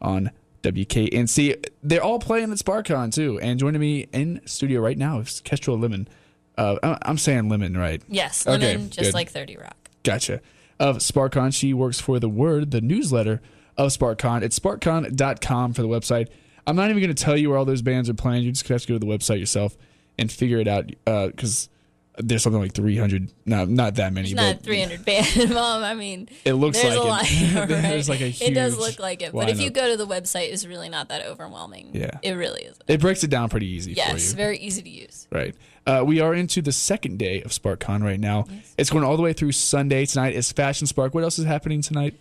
on 0.00 0.30
WKNC. 0.62 1.64
They're 1.82 2.02
all 2.02 2.18
playing 2.18 2.50
at 2.52 2.58
SparkCon 2.58 3.12
too. 3.12 3.38
And 3.40 3.58
joining 3.58 3.80
me 3.80 4.06
in 4.12 4.40
studio 4.44 4.80
right 4.80 4.98
now 4.98 5.20
is 5.20 5.40
Kestrel 5.40 5.78
Lemon. 5.78 6.08
Uh, 6.56 6.96
I'm 7.02 7.18
saying 7.18 7.48
Lemon, 7.48 7.76
right? 7.76 8.02
Yes, 8.08 8.46
Okay, 8.46 8.74
lemon, 8.74 8.90
just 8.90 9.08
good. 9.08 9.14
like 9.14 9.30
30 9.30 9.56
Rock. 9.56 9.76
Gotcha. 10.04 10.40
Of 10.78 10.98
SparkCon, 10.98 11.52
she 11.54 11.72
works 11.74 12.00
for 12.00 12.18
The 12.20 12.28
Word, 12.28 12.70
the 12.70 12.80
newsletter 12.80 13.40
of 13.76 13.90
SparkCon. 13.90 14.42
It's 14.42 14.58
sparkcon.com 14.58 15.74
for 15.74 15.82
the 15.82 15.88
website. 15.88 16.28
I'm 16.66 16.76
not 16.76 16.90
even 16.90 17.02
going 17.02 17.14
to 17.14 17.22
tell 17.22 17.36
you 17.36 17.50
where 17.50 17.58
all 17.58 17.64
those 17.64 17.82
bands 17.82 18.08
are 18.08 18.14
playing. 18.14 18.42
You're 18.42 18.52
just 18.52 18.64
going 18.64 18.78
to 18.78 18.82
have 18.82 18.86
to 18.86 18.92
go 18.94 18.98
to 18.98 19.06
the 19.06 19.06
website 19.06 19.38
yourself 19.38 19.76
and 20.18 20.30
figure 20.32 20.58
it 20.58 20.68
out 20.68 20.86
because 21.06 21.68
there's 22.16 22.42
something 22.42 22.62
like 22.62 22.72
300. 22.72 23.32
No, 23.44 23.64
not 23.64 23.96
that 23.96 24.12
many. 24.12 24.30
It's 24.30 24.36
but 24.40 24.52
not 24.54 24.62
300 24.62 25.04
band, 25.04 25.50
Mom. 25.54 25.82
I 25.82 25.94
mean, 25.94 26.28
It 26.44 26.54
looks 26.54 26.80
there's 26.80 26.96
like 26.96 27.04
a 27.04 27.08
lot. 27.08 27.22
it. 27.26 27.54
right? 27.58 27.68
There's 27.82 28.08
like 28.08 28.20
a 28.20 28.28
It 28.28 28.54
does 28.54 28.78
look 28.78 28.98
like 29.00 29.20
it, 29.20 29.32
but 29.32 29.50
if 29.50 29.60
you 29.60 29.68
go 29.70 29.90
to 29.90 29.96
the 29.96 30.06
website, 30.06 30.52
it's 30.52 30.64
really 30.64 30.88
not 30.88 31.08
that 31.08 31.26
overwhelming. 31.26 31.90
Yeah. 31.92 32.12
it 32.22 32.32
really 32.34 32.62
is. 32.62 32.78
It 32.86 33.00
breaks 33.00 33.24
it 33.24 33.30
down 33.30 33.48
pretty 33.48 33.66
easy 33.66 33.92
for 33.94 33.98
Yes, 33.98 34.30
you. 34.30 34.36
very 34.36 34.56
easy 34.58 34.80
to 34.82 34.88
use. 34.90 35.26
Right. 35.32 35.54
Uh, 35.86 36.02
we 36.06 36.20
are 36.20 36.32
into 36.32 36.62
the 36.62 36.72
second 36.72 37.18
day 37.18 37.42
of 37.42 37.50
SparkCon 37.50 38.02
right 38.02 38.20
now. 38.20 38.46
It's 38.78 38.88
going 38.90 39.04
all 39.04 39.16
the 39.16 39.22
way 39.22 39.32
through 39.34 39.52
Sunday. 39.52 40.06
Tonight 40.06 40.34
is 40.34 40.50
Fashion 40.52 40.86
Spark. 40.86 41.12
What 41.14 41.24
else 41.24 41.38
is 41.38 41.44
happening 41.46 41.82
tonight? 41.82 42.14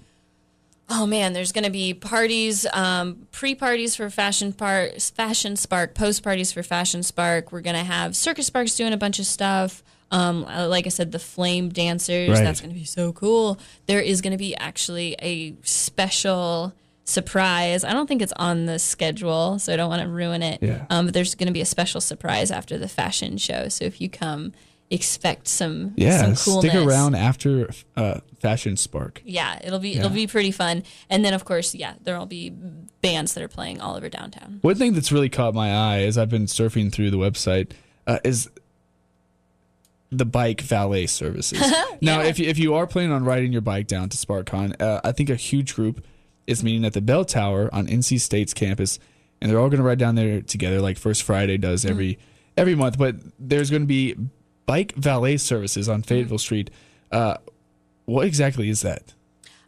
Oh 0.90 1.06
man, 1.06 1.34
there's 1.34 1.52
going 1.52 1.64
to 1.64 1.72
be 1.72 1.94
parties, 1.94 2.66
um, 2.74 3.28
pre-parties 3.32 3.96
for 3.96 4.10
Fashion 4.10 4.54
Park, 4.54 5.00
Fashion 5.00 5.56
Spark, 5.56 5.96
post-parties 5.96 6.52
for 6.52 6.62
Fashion 6.62 7.04
Spark. 7.04 7.52
We're 7.52 7.62
going 7.62 7.78
to 7.78 7.84
have 7.84 8.16
Circus 8.16 8.48
Sparks 8.48 8.76
doing 8.76 8.94
a 8.94 8.98
bunch 8.98 9.18
of 9.18 9.26
stuff. 9.26 9.82
Um, 10.12 10.46
uh, 10.46 10.68
like 10.68 10.86
I 10.86 10.90
said, 10.90 11.12
the 11.12 11.20
Flame 11.20 11.70
Dancers. 11.70 12.30
Right. 12.30 12.44
That's 12.44 12.60
going 12.60 12.72
to 12.72 12.78
be 12.78 12.86
so 12.86 13.14
cool. 13.14 13.58
There 13.88 14.02
is 14.02 14.22
going 14.22 14.32
to 14.32 14.38
be 14.38 14.56
actually 14.58 15.16
a 15.22 15.56
special 15.64 16.74
surprise. 17.06 17.84
I 17.84 17.94
don't 17.94 18.08
think 18.08 18.22
it's 18.22 18.34
on 18.34 18.66
the 18.66 18.78
schedule, 18.78 19.58
so 19.60 19.74
I 19.74 19.76
don't 19.76 19.90
want 19.90 20.04
to 20.04 20.08
ruin 20.08 20.44
it. 20.44 20.62
Yeah. 20.62 20.86
Um, 20.90 21.06
but 21.06 21.14
there's 21.14 21.34
going 21.34 21.48
to 21.48 21.54
be 21.54 21.62
a 21.62 21.66
special 21.66 22.02
surprise 22.02 22.52
after 22.52 22.78
the 22.78 22.88
fashion 22.88 23.38
show. 23.38 23.70
So 23.70 23.86
if 23.86 24.00
you 24.00 24.10
come, 24.10 24.54
expect 24.92 25.48
some 25.48 25.94
Yeah, 25.96 26.34
some 26.34 26.36
coolness. 26.36 26.72
stick 26.72 26.76
around 26.88 27.16
after 27.16 27.70
uh, 27.96 28.20
Fashion 28.40 28.78
Spark. 28.78 29.22
Yeah, 29.26 29.60
it'll 29.64 29.80
be 29.80 29.90
Yeah. 29.92 30.00
it'll 30.00 30.10
be 30.12 30.28
pretty 30.28 30.52
fun. 30.52 30.84
And 31.10 31.24
then 31.26 31.34
of 31.34 31.46
course, 31.46 31.74
yeah, 31.74 31.96
there'll 32.04 32.26
be 32.28 32.52
bands 33.02 33.34
that 33.34 33.44
are 33.44 33.48
playing 33.48 33.82
all 33.82 33.96
over 33.96 34.10
downtown. 34.10 34.60
One 34.62 34.76
thing 34.76 34.94
that's 34.94 35.12
really 35.12 35.30
caught 35.30 35.54
my 35.54 35.72
eye 35.74 36.02
as 36.04 36.18
I've 36.18 36.30
been 36.30 36.46
surfing 36.46 36.92
through 36.92 37.10
the 37.12 37.18
website 37.18 37.72
uh, 38.06 38.20
is 38.24 38.50
the 40.12 40.26
bike 40.26 40.62
valet 40.62 41.08
services. 41.08 41.60
Now, 42.02 42.20
Yeah. 42.22 42.28
if 42.28 42.38
you, 42.40 42.48
if 42.48 42.60
you 42.60 42.74
are 42.76 42.86
planning 42.86 43.12
on 43.14 43.24
riding 43.24 43.52
your 43.54 43.62
bike 43.62 43.88
down 43.88 44.10
to 44.10 44.18
SparkCon, 44.18 44.80
uh, 44.82 45.00
I 45.06 45.12
think 45.14 45.30
a 45.30 45.36
huge 45.36 45.74
group 45.74 46.06
is 46.46 46.62
meeting 46.64 46.84
at 46.86 46.92
the 46.94 47.02
Bell 47.02 47.24
Tower 47.24 47.70
on 47.74 47.88
NC 47.88 48.20
State's 48.20 48.54
campus, 48.54 49.00
and 49.42 49.50
they're 49.50 49.58
all 49.58 49.70
going 49.70 49.80
to 49.80 49.86
ride 49.88 50.00
down 50.00 50.16
there 50.16 50.42
together, 50.42 50.82
like 50.82 50.98
First 50.98 51.24
Friday 51.24 51.58
does 51.58 51.86
every 51.86 52.20
every 52.58 52.76
month. 52.76 52.98
But 52.98 53.16
there's 53.40 53.70
going 53.70 53.84
to 53.84 53.88
be 53.88 54.16
bike 54.66 54.94
valet 54.96 55.38
services 55.38 55.88
on 55.90 56.02
Fayetteville 56.04 56.38
Street. 56.38 56.70
Uh, 57.12 57.36
what 58.06 58.26
exactly 58.26 58.70
is 58.70 58.82
that? 58.82 59.14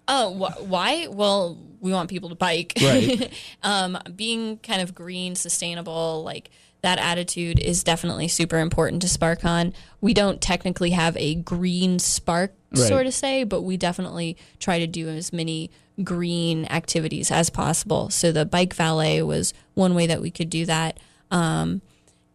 Oh, 0.08 0.34
wh- 0.34 0.70
why? 0.70 1.08
Well, 1.08 1.58
we 1.80 1.92
want 1.92 2.10
people 2.10 2.30
to 2.30 2.36
bike. 2.36 2.74
Right. 2.82 3.32
um, 3.64 3.98
being 4.16 4.58
kind 4.60 4.82
of 4.82 4.94
green, 4.94 5.36
sustainable, 5.36 6.24
like 6.24 6.50
that 6.82 7.00
attitude 7.00 7.60
is 7.60 7.84
definitely 7.84 8.28
super 8.28 8.60
important 8.60 9.02
to 9.02 9.08
SparkCon. 9.08 9.74
We 10.02 10.14
don't 10.14 10.40
technically 10.42 10.92
have 10.92 11.18
a 11.18 11.36
green 11.36 12.00
spark, 12.00 12.54
Right. 12.72 12.88
sort 12.88 13.08
of 13.08 13.14
say, 13.14 13.44
but 13.46 13.62
we 13.62 13.78
definitely 13.78 14.38
try 14.60 14.80
to 14.80 14.88
do 14.88 15.08
as 15.08 15.32
many 15.32 15.72
green 16.04 16.66
activities 16.66 17.32
as 17.32 17.50
possible. 17.50 18.10
So 18.10 18.32
the 18.34 18.46
bike 18.46 18.74
valet 18.76 19.22
was 19.22 19.54
one 19.76 19.96
way 19.96 20.08
that 20.08 20.22
we 20.22 20.30
could 20.30 20.50
do 20.50 20.66
that. 20.66 21.00
Um, 21.32 21.82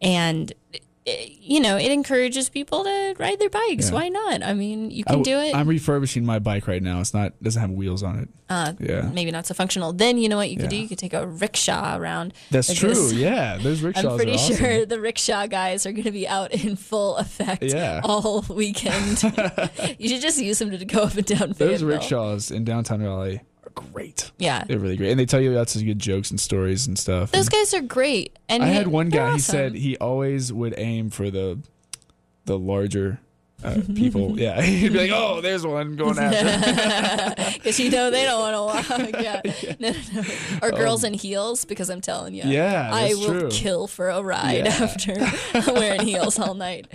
and 0.01 0.51
it, 1.05 1.31
you 1.41 1.59
know, 1.59 1.77
it 1.77 1.91
encourages 1.91 2.47
people 2.49 2.83
to 2.83 3.15
ride 3.17 3.39
their 3.39 3.49
bikes. 3.49 3.89
Yeah. 3.89 3.95
Why 3.95 4.09
not? 4.09 4.43
I 4.43 4.53
mean, 4.53 4.91
you 4.91 5.03
can 5.03 5.19
w- 5.23 5.25
do 5.25 5.39
it. 5.39 5.55
I'm 5.55 5.67
refurbishing 5.67 6.25
my 6.25 6.37
bike 6.39 6.67
right 6.67 6.81
now. 6.83 6.99
It's 6.99 7.13
not 7.13 7.41
doesn't 7.41 7.59
have 7.59 7.71
wheels 7.71 8.03
on 8.03 8.19
it. 8.19 8.29
uh, 8.49 8.73
Yeah. 8.79 9.09
maybe 9.13 9.31
not 9.31 9.47
so 9.47 9.53
functional. 9.55 9.93
Then 9.93 10.17
you 10.19 10.29
know 10.29 10.37
what 10.37 10.51
you 10.51 10.57
could 10.57 10.69
do? 10.69 10.75
You 10.75 10.87
could 10.87 10.99
take 10.99 11.13
a 11.13 11.25
rickshaw 11.25 11.97
around. 11.97 12.33
That's 12.51 12.69
like 12.69 12.77
true. 12.77 12.89
this. 12.89 13.13
Yeah, 13.13 13.57
those 13.57 13.81
rickshaws 13.83 14.05
I'm 14.05 14.15
pretty 14.17 14.33
awesome. 14.33 14.55
sure 14.57 14.85
the 14.85 14.99
rickshaw 14.99 15.47
guys 15.47 15.85
are 15.87 15.91
going 15.91 16.03
to 16.03 16.11
be 16.11 16.27
out 16.27 16.51
in 16.51 16.75
full 16.75 17.17
effect 17.17 17.63
Yeah. 17.63 18.01
all 18.03 18.41
weekend. 18.49 19.23
you 19.97 20.07
should 20.09 20.21
just 20.21 20.39
use 20.39 20.59
them 20.59 20.69
to 20.71 20.85
go 20.85 21.03
up 21.03 21.15
and 21.15 21.25
down. 21.25 21.49
Those 21.49 21.57
Fayetteville. 21.57 21.87
rickshaws 21.87 22.51
in 22.51 22.63
downtown 22.63 23.01
Raleigh 23.01 23.37
are 23.37 23.41
great. 23.75 24.31
Yeah, 24.37 24.63
They're 24.67 24.79
really 24.79 24.97
great, 24.97 25.11
and 25.11 25.19
they 25.19 25.25
tell 25.25 25.41
you 25.41 25.51
lots 25.51 25.75
of 25.75 25.83
good 25.83 25.99
jokes 25.99 26.31
and 26.31 26.39
stories 26.39 26.87
and 26.87 26.97
stuff. 26.97 27.31
those 27.31 27.47
And 27.47 27.51
guys 27.51 27.73
are 27.73 27.81
great. 27.81 28.37
And 28.49 28.63
I 28.63 28.67
he- 28.69 28.73
had 28.75 28.87
one 28.87 29.09
guy. 29.09 29.33
He 29.33 29.39
said 29.39 29.73
he 29.75 29.97
always 29.97 30.51
would 30.53 30.73
aim 30.77 31.09
for 31.09 31.29
the 31.29 31.59
the 32.45 32.57
larger 32.57 33.19
uh, 33.63 33.77
people. 33.95 34.39
yeah, 34.39 34.59
he'd 34.63 34.91
be 34.93 34.99
like, 34.99 35.11
"Oh, 35.13 35.41
there's 35.41 35.65
one 35.65 35.95
going 35.95 36.17
after." 36.19 37.51
because 37.53 37.79
you 37.79 37.91
know 37.91 38.09
they 38.09 38.23
don't 38.25 38.39
want 38.39 38.55
to 38.87 38.97
walk. 38.97 39.11
Yeah, 39.21 39.41
no, 39.79 39.91
no, 39.91 40.21
no. 40.21 40.23
Or 40.63 40.71
girls 40.71 41.03
in 41.03 41.13
heels 41.13 41.65
because 41.65 41.89
I'm 41.89 42.01
telling 42.01 42.33
you, 42.33 42.43
Um, 42.43 42.49
Yeah, 42.49 42.89
I 42.91 43.13
will 43.13 43.39
true. 43.41 43.49
kill 43.51 43.87
for 43.87 44.09
a 44.09 44.21
ride 44.21 44.65
Yeah. 44.65 44.71
after 44.81 45.15
wearing 45.73 46.01
heels 46.07 46.39
all 46.39 46.55
night. 46.55 46.87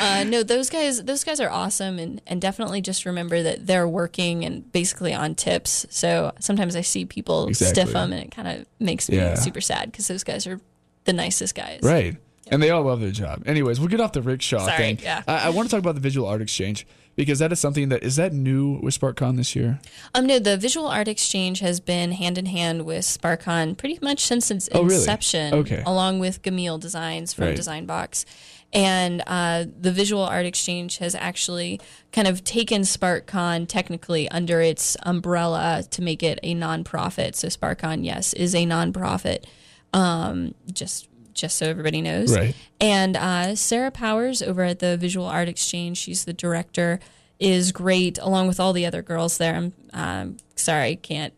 Uh, 0.00 0.24
no, 0.24 0.42
those 0.42 0.70
guys, 0.70 1.02
those 1.04 1.22
guys 1.24 1.38
are 1.40 1.50
awesome, 1.50 1.98
and 1.98 2.20
and 2.26 2.40
definitely 2.40 2.80
just 2.80 3.04
remember 3.06 3.42
that 3.42 3.66
they're 3.66 3.86
working 3.88 4.44
and 4.44 4.70
basically 4.72 5.14
on 5.14 5.34
tips. 5.34 5.86
So 5.90 6.32
sometimes 6.40 6.74
I 6.76 6.80
see 6.80 7.04
people 7.04 7.46
Exactly. 7.48 7.82
stiff 7.82 7.92
them, 7.92 8.12
and 8.12 8.22
it 8.24 8.30
kind 8.30 8.48
of 8.48 8.66
makes 8.80 9.08
me 9.08 9.16
Yeah. 9.16 9.34
super 9.34 9.60
sad 9.60 9.90
because 9.92 10.08
those 10.08 10.24
guys 10.24 10.46
are 10.46 10.60
the 11.04 11.12
nicest 11.12 11.54
guys. 11.54 11.80
right, 11.82 12.16
and 12.50 12.62
they 12.62 12.70
all 12.70 12.82
love 12.82 13.00
their 13.00 13.10
job. 13.12 13.42
Anyways, 13.46 13.78
we'll 13.78 13.88
get 13.88 14.00
off 14.00 14.12
the 14.12 14.22
rickshaw 14.22 14.64
Sorry, 14.66 14.76
thing. 14.76 14.98
yeah. 15.02 15.22
I, 15.28 15.46
I 15.46 15.48
want 15.50 15.68
to 15.68 15.76
talk 15.76 15.80
about 15.80 15.94
the 15.94 16.00
visual 16.00 16.26
art 16.26 16.40
exchange 16.42 16.86
because 17.14 17.38
that 17.38 17.52
is 17.52 17.60
something 17.60 17.90
that 17.90 18.02
is 18.02 18.16
that 18.16 18.32
new 18.32 18.80
with 18.82 18.98
SparkCon 18.98 19.36
this 19.36 19.54
year. 19.54 19.78
Um, 20.14 20.26
no, 20.26 20.40
the 20.40 20.56
Visual 20.56 20.88
Art 20.88 21.06
Exchange 21.06 21.60
has 21.60 21.78
been 21.78 22.10
hand 22.10 22.36
in 22.38 22.46
hand 22.46 22.84
with 22.84 23.04
SparkCon 23.04 23.76
pretty 23.76 24.00
much 24.02 24.18
since 24.18 24.50
its 24.50 24.68
Oh, 24.72 24.82
really? 24.82 24.96
inception, 24.96 25.54
Okay. 25.54 25.82
along 25.86 26.18
with 26.18 26.42
Gamil 26.42 26.80
Designs 26.80 27.32
from 27.32 27.44
Right. 27.46 27.56
Design 27.56 27.86
Box. 27.86 28.26
And 28.74 29.22
uh, 29.28 29.66
the 29.80 29.92
Visual 29.92 30.22
Art 30.22 30.46
Exchange 30.46 30.98
has 30.98 31.14
actually 31.14 31.80
kind 32.12 32.26
of 32.26 32.42
taken 32.42 32.82
SparkCon 32.82 33.68
technically 33.68 34.28
under 34.30 34.60
its 34.60 34.96
umbrella 35.04 35.84
to 35.90 36.02
make 36.02 36.24
it 36.24 36.40
a 36.42 36.56
nonprofit. 36.56 37.36
So 37.36 37.46
SparkCon, 37.48 38.04
yes, 38.04 38.32
is 38.32 38.52
a 38.54 38.66
nonprofit. 38.66 39.44
Um, 39.92 40.54
just 40.72 41.08
just 41.34 41.56
so 41.56 41.66
everybody 41.66 42.00
knows. 42.00 42.34
Right. 42.34 42.54
And 42.80 43.16
uh, 43.16 43.54
Sarah 43.56 43.90
Powers 43.90 44.40
over 44.42 44.62
at 44.62 44.78
the 44.78 44.96
Visual 44.96 45.26
Art 45.26 45.48
Exchange, 45.48 45.98
she's 45.98 46.24
the 46.24 46.32
director, 46.32 47.00
is 47.38 47.72
great 47.72 48.18
along 48.18 48.48
with 48.48 48.60
all 48.60 48.72
the 48.72 48.86
other 48.86 49.02
girls 49.02 49.38
there. 49.38 49.54
I'm 49.54 49.72
um, 49.92 50.36
sorry, 50.56 50.90
I 50.90 50.94
can't 50.94 51.34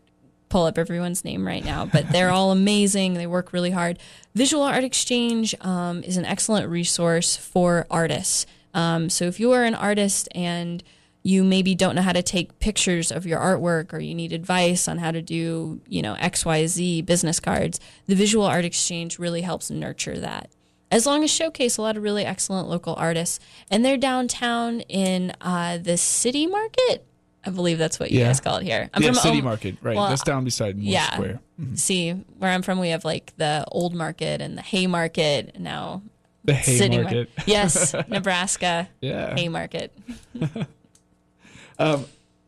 pull 0.49 0.65
up 0.65 0.77
everyone's 0.77 1.25
name 1.25 1.45
right 1.45 1.63
now, 1.63 1.85
but 1.85 2.09
they're 2.11 2.29
all 2.29 2.51
amazing. 2.51 3.15
They 3.15 3.27
work 3.27 3.53
really 3.53 3.71
hard. 3.71 3.99
Visual 4.35 4.63
Art 4.63 4.83
Exchange 4.83 5.55
um, 5.61 6.03
is 6.03 6.17
an 6.17 6.25
excellent 6.25 6.69
resource 6.69 7.35
for 7.35 7.85
artists. 7.89 8.45
Um, 8.73 9.09
so 9.09 9.25
if 9.25 9.39
you 9.39 9.51
are 9.53 9.63
an 9.63 9.75
artist 9.75 10.29
and 10.33 10.83
you 11.23 11.43
maybe 11.43 11.75
don't 11.75 11.95
know 11.95 12.01
how 12.01 12.13
to 12.13 12.23
take 12.23 12.59
pictures 12.59 13.11
of 13.11 13.25
your 13.25 13.39
artwork 13.39 13.91
or 13.91 13.99
you 13.99 14.15
need 14.15 14.31
advice 14.31 14.87
on 14.87 14.99
how 14.99 15.11
to 15.11 15.21
do, 15.21 15.81
you 15.87 16.01
know, 16.01 16.15
XYZ 16.15 17.05
business 17.05 17.39
cards, 17.39 17.79
the 18.05 18.15
Visual 18.15 18.45
Art 18.45 18.63
Exchange 18.63 19.19
really 19.19 19.41
helps 19.41 19.69
nurture 19.69 20.17
that. 20.19 20.49
As 20.89 21.05
long 21.05 21.23
as 21.23 21.31
showcase 21.31 21.77
a 21.77 21.81
lot 21.81 21.97
of 21.97 22.03
really 22.03 22.23
excellent 22.23 22.69
local 22.69 22.95
artists. 22.95 23.39
And 23.69 23.83
they're 23.83 23.97
downtown 23.97 24.81
in 24.81 25.33
uh, 25.41 25.79
the 25.79 25.97
city 25.97 26.47
market. 26.47 27.06
I 27.47 27.49
believe 27.49 27.77
that's 27.77 27.99
what 27.99 28.11
you 28.11 28.19
Yeah. 28.19 28.27
guys 28.27 28.41
call 28.41 28.57
it 28.57 28.63
here. 28.63 28.89
I'm 28.93 29.01
yeah, 29.01 29.07
from 29.09 29.15
City 29.15 29.37
Om- 29.39 29.45
Market. 29.45 29.77
Right, 29.81 29.95
well, 29.95 30.09
that's 30.09 30.21
down 30.23 30.43
beside 30.43 30.75
Moore 30.77 30.91
yeah. 30.91 31.13
Square. 31.13 31.39
Mm-hmm. 31.59 31.75
See, 31.75 32.11
where 32.11 32.51
I'm 32.51 32.61
from, 32.61 32.79
we 32.79 32.89
have 32.89 33.05
like 33.05 33.33
the 33.37 33.63
old 33.71 33.95
market 33.95 34.41
and 34.41 34.57
the 34.57 34.61
hay 34.61 34.85
market. 34.85 35.51
and 35.55 35.63
Now, 35.63 36.01
The 36.43 36.53
Hay 36.53 36.77
city 36.77 36.97
Market. 36.97 37.29
yes, 37.45 37.93
Nebraska 38.09 38.89
Yeah. 39.01 39.33
hay 39.35 39.47
market. 39.49 39.91
Um, 41.79 42.05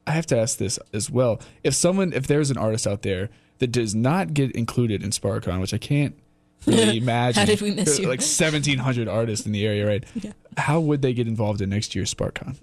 I 0.07 0.12
have 0.13 0.25
to 0.27 0.38
ask 0.39 0.57
this 0.57 0.79
as 0.91 1.09
well. 1.09 1.39
If 1.63 1.75
someone, 1.75 2.13
if 2.13 2.25
there's 2.25 2.49
an 2.49 2.57
artist 2.57 2.88
out 2.88 3.03
there 3.03 3.29
that 3.59 3.67
does 3.71 3.93
not 3.93 4.33
get 4.33 4.51
included 4.55 5.03
in 5.03 5.12
SparkCon, 5.12 5.62
which 5.62 5.71
I 5.73 5.77
can't 5.77 6.15
really 6.65 6.97
imagine. 6.97 7.45
did 7.45 7.62
we 7.62 7.69
miss 7.71 7.99
you? 7.99 8.07
Like 8.07 8.21
1,700 8.21 9.07
artists 9.07 9.45
in 9.45 9.51
the 9.51 9.67
area, 9.67 9.85
right? 9.85 10.03
Yeah. 10.15 10.31
How 10.57 10.79
would 10.79 11.03
they 11.03 11.13
get 11.13 11.27
involved 11.27 11.62
in 11.62 11.69
next 11.69 11.93
year's 11.93 12.12
SparkCon? 12.12 12.57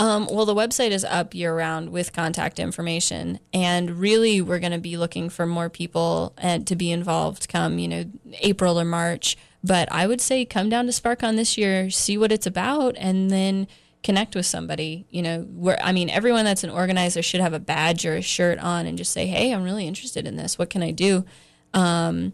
Um, 0.00 0.28
well, 0.30 0.46
the 0.46 0.54
website 0.54 0.92
is 0.92 1.04
up 1.04 1.34
year 1.34 1.54
round 1.54 1.90
with 1.90 2.14
contact 2.14 2.58
information, 2.58 3.38
and 3.52 3.90
really, 3.90 4.40
we're 4.40 4.58
going 4.58 4.72
to 4.72 4.78
be 4.78 4.96
looking 4.96 5.28
for 5.28 5.44
more 5.44 5.68
people 5.68 6.32
and 6.38 6.66
to 6.68 6.74
be 6.74 6.90
involved 6.90 7.50
come 7.50 7.78
you 7.78 7.86
know 7.86 8.04
April 8.40 8.80
or 8.80 8.86
March. 8.86 9.36
But 9.62 9.92
I 9.92 10.06
would 10.06 10.22
say 10.22 10.46
come 10.46 10.70
down 10.70 10.86
to 10.86 10.92
SparkCon 10.92 11.36
this 11.36 11.58
year, 11.58 11.90
see 11.90 12.16
what 12.16 12.32
it's 12.32 12.46
about, 12.46 12.96
and 12.96 13.30
then 13.30 13.68
connect 14.02 14.34
with 14.34 14.46
somebody. 14.46 15.04
You 15.10 15.20
know, 15.20 15.40
where 15.42 15.78
I 15.82 15.92
mean, 15.92 16.08
everyone 16.08 16.46
that's 16.46 16.64
an 16.64 16.70
organizer 16.70 17.20
should 17.20 17.42
have 17.42 17.52
a 17.52 17.60
badge 17.60 18.06
or 18.06 18.14
a 18.14 18.22
shirt 18.22 18.58
on, 18.58 18.86
and 18.86 18.96
just 18.96 19.12
say, 19.12 19.26
"Hey, 19.26 19.52
I'm 19.52 19.64
really 19.64 19.86
interested 19.86 20.26
in 20.26 20.36
this. 20.36 20.58
What 20.58 20.70
can 20.70 20.82
I 20.82 20.92
do?" 20.92 21.26
Um, 21.74 22.32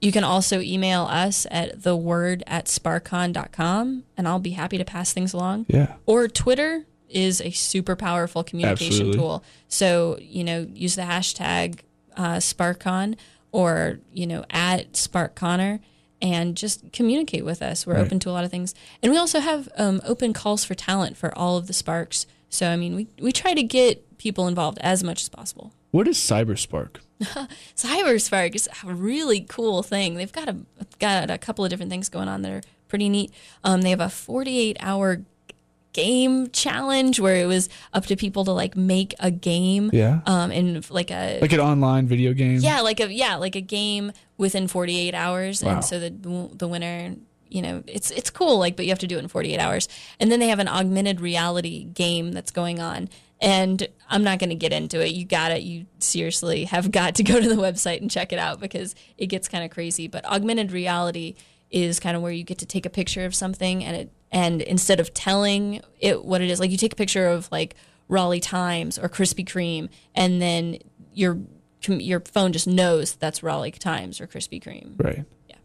you 0.00 0.12
can 0.12 0.22
also 0.22 0.60
email 0.60 1.02
us 1.02 1.48
at 1.50 1.82
the 1.82 1.96
word 1.96 2.44
at 2.46 2.66
sparkcon.com 2.66 4.04
and 4.16 4.28
I'll 4.28 4.38
be 4.38 4.50
happy 4.50 4.78
to 4.78 4.84
pass 4.84 5.12
things 5.12 5.34
along. 5.34 5.66
Yeah. 5.68 5.94
Or 6.06 6.28
Twitter 6.28 6.86
is 7.08 7.40
a 7.40 7.50
super 7.50 7.96
powerful 7.96 8.44
communication 8.44 8.86
Absolutely. 9.08 9.18
tool. 9.18 9.44
So, 9.68 10.18
you 10.20 10.44
know, 10.44 10.66
use 10.74 10.94
the 10.94 11.02
hashtag 11.02 11.80
uh, 12.16 12.36
SparkCon 12.36 13.16
or, 13.52 14.00
you 14.12 14.26
know, 14.26 14.44
at 14.50 14.92
SparkConnor 14.92 15.80
and 16.20 16.56
just 16.56 16.92
communicate 16.92 17.44
with 17.44 17.62
us. 17.62 17.86
We're 17.86 17.94
Right. 17.94 18.04
open 18.06 18.18
to 18.20 18.30
a 18.30 18.32
lot 18.32 18.44
of 18.44 18.50
things. 18.50 18.74
And 19.02 19.12
we 19.12 19.18
also 19.18 19.40
have 19.40 19.68
um, 19.76 20.00
open 20.04 20.32
calls 20.32 20.64
for 20.64 20.74
talent 20.74 21.16
for 21.16 21.36
all 21.38 21.56
of 21.56 21.66
the 21.66 21.72
Sparks. 21.72 22.26
So, 22.50 22.68
I 22.68 22.76
mean, 22.76 22.94
we, 22.96 23.06
we 23.20 23.32
try 23.32 23.54
to 23.54 23.62
get 23.62 24.18
people 24.18 24.48
involved 24.48 24.78
as 24.80 25.02
much 25.04 25.22
as 25.22 25.28
possible. 25.28 25.72
What 25.92 26.06
is 26.08 26.18
CyberSpark? 26.18 26.96
CyberSpark 27.76 28.54
is 28.54 28.68
a 28.86 28.94
really 28.94 29.40
cool 29.48 29.82
thing. 29.82 30.14
They've 30.14 30.32
got 30.32 30.48
a 30.48 30.56
got 30.98 31.30
a 31.30 31.38
couple 31.38 31.64
of 31.64 31.70
different 31.70 31.90
things 31.90 32.08
going 32.08 32.28
on 32.28 32.42
that 32.42 32.52
are 32.52 32.60
pretty 32.88 33.08
neat. 33.08 33.32
Um, 33.64 33.82
they 33.82 33.90
have 33.90 34.00
a 34.00 34.08
48 34.08 34.76
hour 34.80 35.22
game 35.92 36.48
challenge 36.50 37.18
where 37.18 37.36
it 37.36 37.46
was 37.46 37.68
up 37.92 38.06
to 38.06 38.16
people 38.16 38.44
to 38.44 38.52
like 38.52 38.76
make 38.76 39.14
a 39.18 39.30
game. 39.30 39.90
Yeah. 39.92 40.20
Um, 40.26 40.50
in 40.52 40.82
like 40.90 41.10
a 41.10 41.38
Like 41.40 41.52
an 41.52 41.60
online 41.60 42.06
video 42.06 42.32
game? 42.32 42.58
yeah, 42.60 42.80
like 42.80 43.00
a 43.00 43.12
yeah, 43.12 43.36
like 43.36 43.56
a 43.56 43.60
game 43.60 44.12
within 44.36 44.68
48 44.68 45.14
hours, 45.14 45.62
Wow. 45.62 45.74
and 45.74 45.84
so 45.84 45.98
the 45.98 46.10
the 46.54 46.68
winner, 46.68 47.14
you 47.48 47.62
know, 47.62 47.82
it's 47.86 48.10
it's 48.10 48.30
cool. 48.30 48.58
Like, 48.58 48.76
but 48.76 48.84
you 48.84 48.90
have 48.90 48.98
to 49.00 49.06
do 49.06 49.16
it 49.16 49.20
in 49.20 49.28
48 49.28 49.58
hours, 49.58 49.88
and 50.20 50.30
then 50.30 50.38
they 50.40 50.48
have 50.48 50.58
an 50.58 50.68
augmented 50.68 51.20
reality 51.20 51.84
game 51.84 52.32
that's 52.32 52.50
going 52.50 52.78
on. 52.80 53.08
And 53.40 53.86
I'm 54.10 54.24
not 54.24 54.40
going 54.40 54.50
to 54.50 54.56
get 54.56 54.72
into 54.72 55.00
it. 55.00 55.12
You 55.12 55.24
got 55.24 55.52
it. 55.52 55.62
You 55.62 55.86
seriously 56.00 56.64
have 56.64 56.90
got 56.90 57.14
to 57.14 57.22
go 57.22 57.40
to 57.40 57.48
the 57.48 57.54
website 57.54 58.00
and 58.00 58.10
check 58.10 58.32
it 58.32 58.38
out 58.40 58.58
because 58.58 58.96
it 59.16 59.26
gets 59.26 59.46
kind 59.48 59.64
of 59.64 59.70
crazy. 59.70 60.08
But 60.08 60.24
augmented 60.24 60.72
reality 60.72 61.36
is 61.70 62.00
kind 62.00 62.16
of 62.16 62.22
where 62.22 62.32
you 62.32 62.42
get 62.42 62.58
to 62.58 62.66
take 62.66 62.84
a 62.84 62.90
picture 62.90 63.24
of 63.24 63.34
something 63.36 63.84
and 63.84 63.94
it 63.96 64.10
and 64.30 64.62
instead 64.62 65.00
of 65.00 65.14
telling 65.14 65.80
it 66.00 66.24
what 66.24 66.40
it 66.40 66.50
is, 66.50 66.60
like 66.60 66.70
you 66.70 66.76
take 66.76 66.92
a 66.92 66.96
picture 66.96 67.26
of 67.26 67.50
like 67.50 67.74
Raleigh 68.08 68.40
Times 68.40 68.98
or 68.98 69.08
Krispy 69.08 69.46
Kreme, 69.46 69.88
and 70.14 70.40
then 70.40 70.78
your 71.14 71.38
your 71.86 72.20
phone 72.20 72.52
just 72.52 72.66
knows 72.66 73.14
that's 73.14 73.42
Raleigh 73.42 73.70
Times 73.70 74.20
or 74.20 74.26
Krispy 74.26 74.62
Kreme. 74.62 74.94
Right. 75.02 75.24
Yeah. 75.48 75.56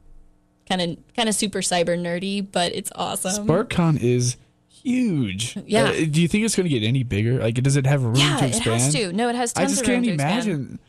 Kind 0.68 0.82
of 0.82 1.16
kind 1.16 1.30
of 1.30 1.36
super 1.36 1.60
cyber 1.60 1.98
nerdy, 1.98 2.46
but 2.50 2.74
it's 2.74 2.92
awesome. 2.96 3.48
SparkCon 3.48 4.02
is 4.02 4.38
huge. 4.68 5.58
Yeah. 5.66 5.86
Uh, 5.86 6.06
do 6.10 6.22
you 6.22 6.28
think 6.28 6.46
it's 6.46 6.56
going 6.56 6.70
to 6.70 6.80
get 6.80 6.86
any 6.86 7.04
bigger? 7.04 7.40
Like, 7.40 7.56
does 7.56 7.76
it 7.76 7.86
have 7.86 8.04
room 8.04 8.16
yeah, 8.16 8.38
to 8.38 8.46
it 8.46 8.50
expand? 8.50 8.82
has 8.82 8.94
to. 8.94 9.14
No, 9.14 9.30
it 9.30 9.36
has 9.36 9.54
I 9.56 9.66
just 9.66 9.84
can't 9.84 10.06
imagine. 10.06 10.80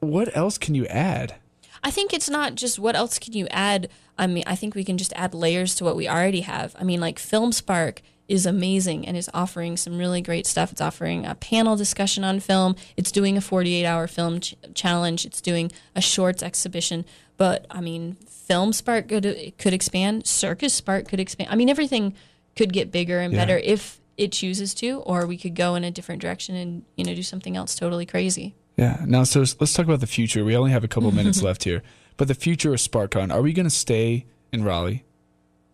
What 0.00 0.36
else 0.36 0.58
can 0.58 0.74
you 0.74 0.86
add? 0.86 1.36
I 1.82 1.90
think 1.90 2.12
it's 2.12 2.28
not 2.28 2.54
just 2.54 2.78
what 2.78 2.94
else 2.96 3.18
can 3.18 3.32
you 3.32 3.46
add. 3.50 3.88
I 4.18 4.26
mean, 4.26 4.44
I 4.46 4.54
think 4.54 4.74
we 4.74 4.84
can 4.84 4.98
just 4.98 5.12
add 5.14 5.32
layers 5.34 5.74
to 5.76 5.84
what 5.84 5.96
we 5.96 6.08
already 6.08 6.42
have. 6.42 6.76
I 6.78 6.84
mean, 6.84 7.00
like 7.00 7.18
Film 7.18 7.52
Spark 7.52 8.02
is 8.28 8.46
amazing 8.46 9.06
and 9.08 9.16
is 9.16 9.30
offering 9.34 9.76
some 9.76 9.98
really 9.98 10.20
great 10.20 10.46
stuff. 10.46 10.70
It's 10.72 10.80
offering 10.80 11.26
a 11.26 11.34
panel 11.34 11.74
discussion 11.76 12.22
on 12.22 12.38
film. 12.38 12.76
It's 12.96 13.10
doing 13.10 13.36
a 13.36 13.40
48 13.40 13.84
hour 13.86 14.06
film 14.06 14.40
ch- 14.40 14.54
challenge. 14.74 15.24
It's 15.24 15.40
doing 15.40 15.72
a 15.96 16.00
shorts 16.00 16.42
exhibition. 16.42 17.04
But 17.36 17.66
I 17.70 17.80
mean, 17.80 18.16
Film 18.28 18.72
Spark 18.72 19.08
could 19.08 19.54
could 19.58 19.72
expand. 19.72 20.26
Circus 20.26 20.74
Spark 20.74 21.08
could 21.08 21.18
expand. 21.20 21.48
I 21.50 21.56
mean, 21.56 21.68
everything 21.70 22.14
could 22.56 22.72
get 22.72 22.92
bigger 22.92 23.18
and 23.20 23.32
Yeah. 23.32 23.38
better 23.40 23.58
if 23.58 24.00
it 24.16 24.32
chooses 24.32 24.74
to, 24.74 24.98
or 25.00 25.26
we 25.26 25.38
could 25.38 25.54
go 25.54 25.74
in 25.76 25.82
a 25.82 25.90
different 25.90 26.20
direction 26.20 26.54
and 26.54 26.82
you 26.96 27.04
know 27.04 27.14
do 27.14 27.22
something 27.22 27.56
else 27.56 27.74
totally 27.74 28.04
crazy. 28.04 28.54
Yeah. 28.80 29.02
Now, 29.06 29.24
so 29.24 29.40
let's 29.40 29.72
talk 29.74 29.84
about 29.86 30.00
the 30.00 30.06
future. 30.06 30.44
We 30.44 30.56
only 30.56 30.70
have 30.72 30.84
a 30.84 30.88
couple 30.88 31.12
minutes 31.20 31.42
left 31.42 31.64
here, 31.64 31.82
but 32.16 32.28
the 32.28 32.34
future 32.34 32.70
of 32.72 32.78
SparkCon. 32.80 33.32
Are 33.32 33.42
we 33.42 33.52
going 33.52 33.64
to 33.66 33.70
stay 33.70 34.26
in 34.52 34.64
Raleigh? 34.64 35.04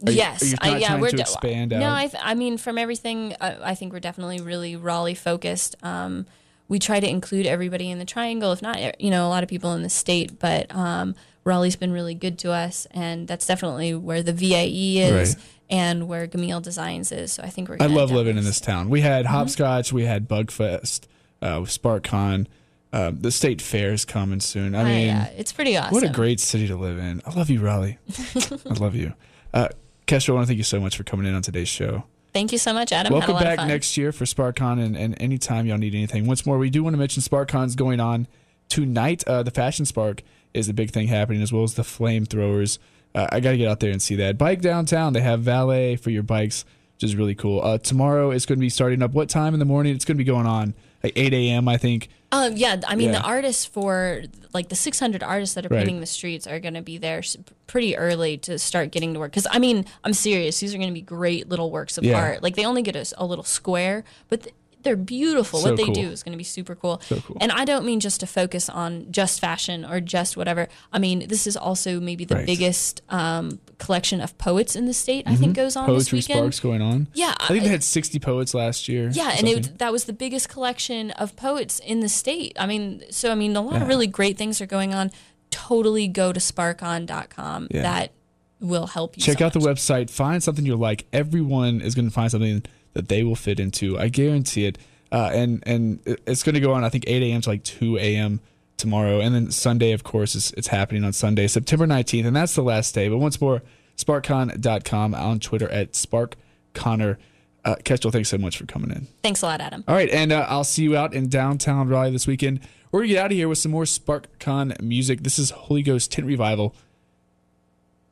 Are 0.05 0.11
you- 0.11 0.19
yes, 0.19 0.42
are 0.42 0.47
you 0.47 0.57
I, 0.61 0.79
yeah, 0.79 0.88
trying 0.88 1.01
we're 1.01 1.11
to 1.11 1.16
de- 1.16 1.23
expand 1.23 1.71
No, 1.71 1.83
out? 1.87 1.97
I, 1.97 2.07
th- 2.09 2.23
I 2.23 2.35
mean, 2.35 2.59
from 2.59 2.77
everything, 2.79 3.35
I, 3.40 3.71
I 3.71 3.75
think 3.75 3.92
we're 3.92 4.01
definitely 4.01 4.40
really 4.40 4.77
Raleigh 4.77 5.14
focused. 5.14 5.77
Um, 5.83 6.27
we 6.69 6.79
try 6.81 6.99
to 7.01 7.09
include 7.09 7.47
everybody 7.47 7.90
in 7.90 7.99
the 8.01 8.05
triangle, 8.05 8.51
if 8.53 8.61
not, 8.61 9.01
you 9.01 9.11
know, 9.11 9.27
a 9.27 9.31
lot 9.31 9.42
of 9.45 9.49
people 9.49 9.73
in 9.75 9.83
the 9.83 9.88
state, 9.88 10.38
but 10.40 10.75
um, 10.75 11.14
Raleigh's 11.45 11.77
been 11.77 11.92
really 11.92 12.14
good 12.14 12.38
to 12.40 12.51
us, 12.53 12.87
and 12.90 13.29
that's 13.29 13.47
definitely 13.47 13.95
where 13.95 14.21
the 14.23 14.33
VAE 14.33 14.99
is 14.99 15.37
Right. 15.37 15.45
and 15.71 16.09
where 16.09 16.27
Gamil 16.27 16.61
Designs 16.61 17.12
is. 17.12 17.33
So 17.35 17.45
I 17.45 17.51
think 17.51 17.69
we're. 17.69 17.77
I 17.79 17.87
love 17.87 18.11
living 18.11 18.37
in 18.37 18.45
this 18.45 18.61
town. 18.61 18.90
We 18.90 19.01
had 19.03 19.25
Mm-hmm. 19.27 19.35
Hopscotch, 19.35 19.92
we 19.92 20.05
had 20.07 20.29
Bugfest, 20.29 21.07
uh, 21.40 21.61
SparkCon. 21.61 22.49
Uh, 22.97 23.13
the 23.15 23.31
state 23.31 23.61
fair 23.61 23.93
is 23.93 24.07
coming 24.07 24.41
soon. 24.41 24.75
I 24.75 24.83
stay. 24.83 24.95
mean, 24.95 25.07
yeah, 25.09 25.27
it's 25.37 25.53
pretty 25.53 25.77
awesome. 25.77 25.93
what 25.93 26.03
a 26.03 26.09
great 26.09 26.41
city 26.41 26.67
to 26.69 26.77
live 26.77 26.97
in. 26.97 27.21
I 27.27 27.35
love 27.35 27.51
you, 27.51 27.61
Raleigh. 27.61 27.99
I 28.35 28.73
love 28.73 28.95
you. 28.95 29.13
Uh, 29.53 29.69
Kesha, 30.07 30.31
I 30.31 30.33
want 30.33 30.45
to 30.45 30.47
thank 30.47 30.57
you 30.57 30.65
so 30.65 30.81
much 30.81 30.97
for 30.97 31.05
coming 31.05 31.27
in 31.27 31.35
on 31.35 31.43
today's 31.43 31.69
show. 31.69 32.05
Thank 32.33 32.53
you 32.53 32.59
so 32.59 32.73
much, 32.73 32.93
Adam. 32.93 33.13
Welcome 33.13 33.37
back 33.37 33.59
next 33.69 33.99
year 33.99 34.13
for 34.13 34.25
SparkCon, 34.25 34.83
and, 34.83 34.97
and 34.97 35.15
anytime 35.21 35.67
y'all 35.67 35.77
need 35.77 35.95
anything. 35.95 36.27
Once 36.27 36.47
more, 36.47 36.57
we 36.57 36.71
do 36.71 36.83
want 36.83 36.95
to 36.95 36.99
mention 36.99 37.23
SparkCon's 37.23 37.77
going 37.77 38.01
on 38.01 38.29
tonight. 38.71 39.23
Uh, 39.27 39.43
the 39.43 39.51
Fashion 39.51 39.85
Spark 39.85 40.23
is 40.55 40.71
a 40.71 40.73
big 40.73 40.91
thing 40.91 41.09
happening, 41.09 41.43
as 41.43 41.53
well 41.53 41.65
as 41.65 41.75
the 41.75 41.83
flamethrowers. 41.83 42.79
Uh, 43.15 43.27
I 43.31 43.41
got 43.41 43.51
to 43.51 43.59
get 43.59 43.69
out 43.69 43.81
there 43.81 43.91
and 43.91 44.01
see 44.01 44.15
that. 44.15 44.39
Bike 44.39 44.63
downtown, 44.63 45.13
they 45.13 45.21
have 45.21 45.43
valet 45.43 45.97
for 45.97 46.09
your 46.09 46.23
bikes, 46.23 46.65
which 46.95 47.05
is 47.05 47.15
really 47.15 47.35
cool. 47.35 47.61
Uh, 47.63 47.77
tomorrow 47.77 48.31
it's 48.31 48.47
going 48.47 48.59
to 48.59 48.61
be 48.61 48.71
starting 48.71 49.03
up. 49.03 49.13
What 49.13 49.29
time 49.29 49.53
in 49.53 49.59
the 49.59 49.67
morning? 49.67 49.95
It's 49.95 50.07
going 50.07 50.17
to 50.17 50.25
be 50.25 50.25
going 50.25 50.47
on 50.47 50.73
like 51.03 51.13
8 51.17 51.33
a.m. 51.35 51.69
I 51.69 51.77
think. 51.77 52.09
Um, 52.33 52.57
yeah, 52.57 52.81
I 52.89 52.97
mean 52.97 53.09
Yeah. 53.13 53.21
the 53.21 53.25
artists 53.25 53.65
for 53.65 54.23
like 54.53 54.69
the 54.69 54.75
600 54.77 55.23
artists 55.23 55.55
that 55.55 55.65
are 55.65 55.69
Right. 55.69 55.79
painting 55.79 56.01
the 56.01 56.07
streets 56.07 56.47
are 56.47 56.59
going 56.59 56.75
to 56.75 56.83
be 56.83 56.99
there 56.99 57.23
pretty 57.67 57.97
early 57.97 58.37
to 58.39 58.59
start 58.59 58.91
getting 58.91 59.15
to 59.15 59.21
work. 59.21 59.31
Because 59.31 59.47
I 59.51 59.59
mean, 59.59 59.85
I'm 60.05 60.13
serious; 60.13 60.59
these 60.61 60.75
are 60.75 60.79
going 60.79 60.89
to 60.91 60.95
be 60.95 61.01
great 61.03 61.49
little 61.49 61.71
works 61.71 61.97
of 61.99 62.05
Yeah. 62.05 62.19
art. 62.21 62.43
Like 62.43 62.57
they 62.57 62.65
only 62.65 62.83
get 62.83 62.97
a 63.17 63.25
little 63.25 63.45
square, 63.45 64.03
but 64.29 64.43
th- 64.45 64.55
they're 64.87 64.96
beautiful. 64.96 65.59
So 65.61 65.70
what 65.70 65.77
they 65.77 65.85
cool. 65.85 65.94
do 65.94 66.09
is 66.11 66.22
going 66.22 66.33
to 66.33 66.38
be 66.38 66.44
super 66.44 66.75
cool. 66.75 67.01
So 67.05 67.20
cool. 67.20 67.37
And 67.40 67.53
I 67.53 67.64
don't 67.66 67.85
mean 67.85 68.01
just 68.01 68.20
to 68.20 68.27
focus 68.27 68.68
on 68.70 69.11
just 69.11 69.40
fashion 69.40 69.85
or 69.85 70.01
just 70.01 70.37
whatever. 70.37 70.68
I 70.92 70.99
mean, 70.99 71.29
this 71.29 71.46
is 71.46 71.57
also 71.57 72.01
maybe 72.01 72.25
the 72.25 72.37
Right. 72.37 72.46
biggest 72.46 73.03
um, 73.11 73.59
collection 73.79 74.20
of 74.20 74.38
poets 74.38 74.75
in 74.77 74.87
the 74.87 74.94
state. 74.94 75.25
I 75.27 75.35
think 75.37 75.55
goes 75.57 75.77
on 75.77 75.92
this 75.92 76.12
weekend. 76.12 76.38
Sparks 76.38 76.61
going 76.61 76.81
on. 76.81 77.09
Yeah, 77.12 77.35
I 77.40 77.49
think 77.49 77.64
they 77.64 77.68
had 77.70 77.83
60 77.85 78.18
poets 78.20 78.55
last 78.55 78.88
year. 78.88 79.11
yeah, 79.12 79.35
and 79.37 79.46
it, 79.49 79.79
that 79.79 79.92
was 79.92 80.05
the 80.05 80.12
biggest 80.12 80.49
collection 80.49 81.11
of 81.12 81.35
poets 81.37 81.79
in 81.81 82.01
the 82.01 82.09
state. 82.09 82.57
I 82.59 82.66
mean, 82.66 83.03
so 83.11 83.33
I 83.33 83.35
mean, 83.35 83.55
a 83.57 83.61
lot 83.61 83.75
Yeah. 83.75 83.83
of 83.83 83.88
really 83.88 84.07
great 84.07 84.38
things 84.38 84.61
are 84.61 84.66
going 84.66 84.94
on. 84.94 85.11
Totally 85.51 86.07
go 86.09 86.33
to 86.33 86.40
sparkcon.com. 86.40 87.68
Yeah. 87.70 87.83
That 87.83 88.12
will 88.61 88.87
help 88.87 89.16
you. 89.16 89.22
Check 89.22 89.38
so 89.38 89.46
out 89.46 89.53
the 89.53 89.61
website. 89.61 90.11
Find 90.11 90.42
something 90.42 90.64
you 90.64 90.77
like. 90.77 91.07
Everyone 91.12 91.81
is 91.81 91.94
going 91.94 92.07
to 92.07 92.11
find 92.14 92.31
something 92.31 92.62
that 92.97 93.09
they 93.09 93.23
will 93.23 93.37
fit 93.37 93.61
into. 93.61 93.99
I 93.99 94.09
guarantee 94.09 94.65
it. 94.65 94.79
Uh, 95.13 95.31
and 95.33 95.63
and 95.67 96.01
it's 96.27 96.43
going 96.43 96.55
to 96.55 96.61
go 96.61 96.73
on. 96.73 96.83
I 96.83 96.89
think 96.89 97.05
8 97.07 97.23
a.m. 97.23 97.43
to 97.43 97.51
like 97.51 97.63
2 97.63 97.99
a.m. 97.99 98.41
tomorrow, 98.79 99.21
and 99.21 99.35
then 99.35 99.51
Sunday, 99.51 99.93
of 99.93 100.03
course, 100.03 100.35
is 100.35 100.51
it's 100.57 100.69
happening 100.69 101.05
on 101.05 101.13
Sunday, 101.13 101.47
September 101.47 101.87
19th, 101.87 102.27
and 102.27 102.35
that's 102.35 102.55
the 102.55 102.63
last 102.63 102.95
day. 102.95 103.09
But 103.09 103.19
once 103.19 103.41
more, 103.41 103.63
SparkCon.com 103.99 105.15
on 105.15 105.41
Twitter 105.41 105.69
at 105.71 105.93
SparkConnor. 105.93 107.19
Uh, 107.65 107.77
Kestrel, 107.85 108.11
thanks 108.11 108.29
so 108.29 108.39
much 108.39 108.57
for 108.57 108.65
coming 108.65 108.91
in. 108.91 109.07
Thanks 109.23 109.43
a 109.43 109.47
lot, 109.47 109.61
Adam. 109.61 109.85
All 109.87 109.95
right, 109.95 110.11
and 110.11 110.33
uh, 110.33 110.47
I'll 110.49 110.65
see 110.65 110.83
you 110.83 110.97
out 110.97 111.15
in 111.15 111.29
downtown 111.29 111.89
Raleigh 111.89 112.13
this 112.13 112.27
weekend. 112.27 112.61
We're 112.91 113.01
gonna 113.01 113.09
get 113.09 113.25
out 113.25 113.31
of 113.31 113.37
here 113.37 113.49
with 113.49 113.59
some 113.59 113.73
more 113.73 113.85
SparkCon 113.85 114.81
music. 114.81 115.23
This 115.23 115.39
is 115.39 115.51
Holy 115.51 115.83
Ghost 115.83 116.11
Tent 116.11 116.27
Revival. 116.27 116.75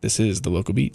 This 0.03 0.21
is 0.21 0.43
the 0.43 0.51
local 0.51 0.75
beat. 0.75 0.95